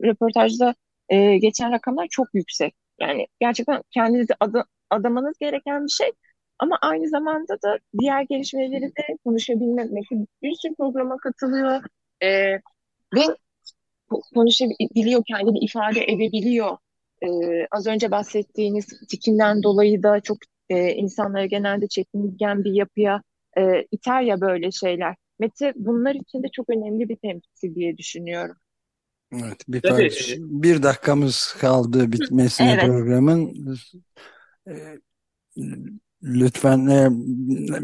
röportajda 0.04 0.76
e, 1.10 1.38
geçen 1.38 1.72
rakamlar 1.72 2.08
çok 2.12 2.28
yüksek. 2.34 2.76
Yani 3.00 3.28
gerçekten 3.42 3.82
kendinizi 3.92 4.34
ad 4.40 4.54
adamanız 4.90 5.38
gereken 5.40 5.86
bir 5.86 5.92
şey. 5.92 6.12
Ama 6.60 6.78
aynı 6.82 7.10
zamanda 7.10 7.62
da 7.62 7.80
diğer 8.00 8.22
gelişmeleri 8.22 8.84
de 8.84 9.18
konuşabilmek. 9.26 10.12
Bir 10.42 10.56
sürü 10.56 10.76
programa 10.76 11.18
katılıyor. 11.18 11.84
E, 12.24 12.54
ve 13.16 13.22
konuşabiliyor, 14.34 15.24
kendini 15.28 15.60
ifade 15.60 16.04
edebiliyor. 16.04 16.78
E, 17.24 17.28
az 17.72 17.88
önce 17.88 18.12
bahsettiğiniz 18.12 18.88
tikinden 19.10 19.64
dolayı 19.64 20.04
da 20.04 20.20
çok 20.20 20.38
e, 20.70 20.94
insanlara 20.94 21.46
genelde 21.46 21.88
çekingen 21.88 22.64
bir 22.64 22.72
yapıya 22.72 23.22
e, 23.58 23.86
iter 23.92 24.22
ya 24.22 24.42
böyle 24.42 24.72
şeyler. 24.72 25.16
Mete 25.40 25.74
bunlar 25.76 26.16
için 26.16 26.44
de 26.44 26.48
çok 26.54 26.70
önemli 26.70 27.10
bir 27.10 27.16
temsil 27.16 27.76
diye 27.76 27.98
düşünüyorum. 27.98 28.56
Evet, 29.34 29.64
bir, 29.68 29.82
Tabii, 29.82 30.04
e, 30.04 30.36
bir 30.40 30.84
dakikamız 30.84 31.56
kaldı 31.60 32.12
bitmesine 32.12 32.72
evet. 32.72 32.86
programın. 32.86 33.54
E, 34.68 34.74
lütfen 36.24 36.88
e, 36.88 37.08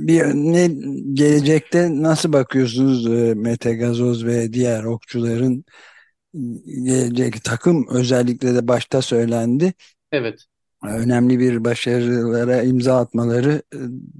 bir 0.08 0.24
ne 0.26 0.68
gelecekte 1.14 2.02
nasıl 2.02 2.34
bakıyorsunuz 2.34 3.08
Mete 3.36 3.76
Gazoz 3.76 4.26
ve 4.26 4.54
diğer 4.54 4.84
okçuların 4.84 5.66
gelecek 6.84 7.44
takım 7.44 7.88
özellikle 7.90 8.56
de 8.56 8.68
başta 8.68 9.02
söylendi. 9.02 9.74
Evet. 10.12 10.46
Önemli 10.84 11.40
bir 11.40 11.64
başarılara 11.64 12.64
imza 12.64 12.98
atmaları 12.98 13.62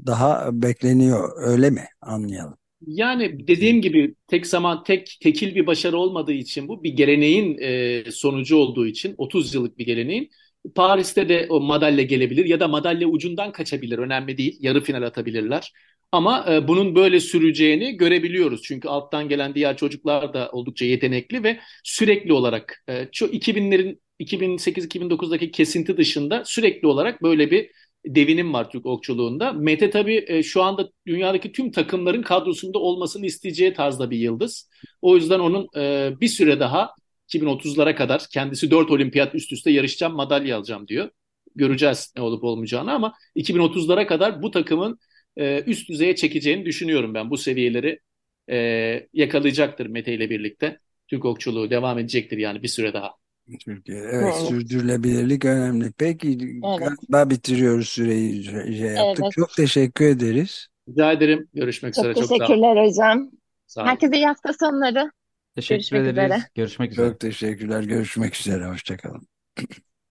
daha 0.06 0.50
bekleniyor 0.62 1.30
öyle 1.38 1.70
mi 1.70 1.84
anlayalım? 2.02 2.58
Yani 2.88 3.48
dediğim 3.48 3.82
gibi 3.82 4.16
tek 4.28 4.48
zaman 4.48 4.84
tek 4.84 5.18
tekil 5.22 5.56
bir 5.56 5.68
başarı 5.68 5.98
olmadığı 5.98 6.34
için 6.34 6.68
bu 6.68 6.84
bir 6.84 6.94
geleneğin 6.94 7.58
e, 7.58 8.04
sonucu 8.12 8.58
olduğu 8.58 8.88
için 8.88 9.16
30 9.18 9.54
yıllık 9.54 9.78
bir 9.78 9.86
geleneğin 9.86 10.30
Paris'te 10.76 11.30
de 11.30 11.48
o 11.50 11.60
madalya 11.60 12.04
gelebilir 12.04 12.46
ya 12.46 12.60
da 12.60 12.68
madalya 12.68 13.08
ucundan 13.08 13.52
kaçabilir 13.52 13.98
önemli 13.98 14.38
değil 14.38 14.58
yarı 14.60 14.82
final 14.82 15.02
atabilirler. 15.02 15.74
Ama 16.12 16.46
e, 16.54 16.68
bunun 16.68 16.96
böyle 16.96 17.20
süreceğini 17.20 17.98
görebiliyoruz. 17.98 18.62
Çünkü 18.64 18.88
alttan 18.88 19.30
gelen 19.30 19.56
diğer 19.56 19.78
çocuklar 19.78 20.34
da 20.34 20.50
oldukça 20.52 20.86
yetenekli 20.86 21.44
ve 21.44 21.60
sürekli 21.84 22.34
olarak 22.34 22.84
e, 22.88 22.94
2000'lerin 23.04 24.00
2008-2009'daki 24.20 25.52
kesinti 25.52 25.98
dışında 25.98 26.44
sürekli 26.46 26.88
olarak 26.88 27.24
böyle 27.24 27.52
bir 27.52 27.72
devinim 28.06 28.54
var 28.54 28.70
Türk 28.70 28.86
okçuluğunda. 28.86 29.54
Mete 29.54 29.90
tabii 29.90 30.26
e, 30.28 30.44
şu 30.44 30.64
anda 30.64 30.90
dünyadaki 31.08 31.52
tüm 31.52 31.72
takımların 31.72 32.22
kadrosunda 32.22 32.80
olmasını 32.80 33.26
isteyeceği 33.26 33.74
tarzda 33.74 34.10
bir 34.10 34.18
yıldız. 34.18 34.70
O 35.02 35.16
yüzden 35.16 35.40
onun 35.40 35.68
e, 35.76 36.12
bir 36.22 36.28
süre 36.28 36.60
daha 36.60 36.92
2030'lara 37.28 37.96
kadar 37.96 38.26
kendisi 38.34 38.72
4 38.72 38.92
olimpiyat 38.92 39.36
üst 39.36 39.52
üste 39.52 39.72
yarışacağım 39.72 40.16
madalya 40.16 40.58
alacağım 40.58 40.88
diyor. 40.88 41.10
Göreceğiz 41.56 42.14
ne 42.18 42.24
olup 42.24 42.44
olmayacağını 42.44 42.94
ama 42.94 43.14
2030'lara 43.36 44.08
kadar 44.08 44.42
bu 44.42 44.52
takımın 44.52 45.00
e, 45.38 45.64
üst 45.66 45.90
düzeye 45.90 46.16
çekeceğini 46.16 46.66
düşünüyorum 46.66 47.14
ben. 47.14 47.30
Bu 47.30 47.38
seviyeleri 47.38 48.00
yakalayacaktır 49.14 49.86
Mete 49.86 50.14
ile 50.14 50.30
birlikte. 50.30 50.80
Türk 51.08 51.26
okçuluğu 51.26 51.70
devam 51.70 52.00
edecektir 52.00 52.38
yani 52.38 52.64
bir 52.64 52.68
süre 52.68 52.94
daha. 52.94 53.12
Türkiye. 53.66 53.98
Evet, 53.98 54.14
evet. 54.14 54.36
sürdürülebilirlik 54.36 55.46
önemli. 55.46 55.92
Peki 55.98 56.38
evet. 56.42 56.80
galiba 56.80 57.30
bitiriyoruz 57.30 57.90
süreyi 57.90 58.44
şey 58.44 58.54
yaptık. 58.88 59.24
Evet. 59.24 59.34
Çok 59.34 59.54
teşekkür 59.56 60.06
ederiz. 60.06 60.68
Rica 60.90 61.12
ederim. 61.12 61.48
Görüşmek 61.54 61.94
Çok 61.94 62.06
üzere. 62.06 62.14
Çok 62.14 62.30
teşekkürler 62.30 62.86
hocam. 62.86 63.32
Sağ 63.68 63.82
olun. 63.82 63.90
Herkese 63.90 64.16
iyi 64.16 64.26
hafta 64.26 64.54
sonları. 64.54 65.12
Teşekkür 65.56 65.76
Görüşmek 65.76 66.02
ederiz. 66.02 66.32
Üzere. 66.32 66.50
Görüşmek 66.56 66.92
üzere. 66.92 67.10
Çok 67.10 67.20
teşekkürler. 67.20 67.84
Görüşmek 67.84 68.36
üzere. 68.36 68.66
Hoşçakalın. 68.66 69.28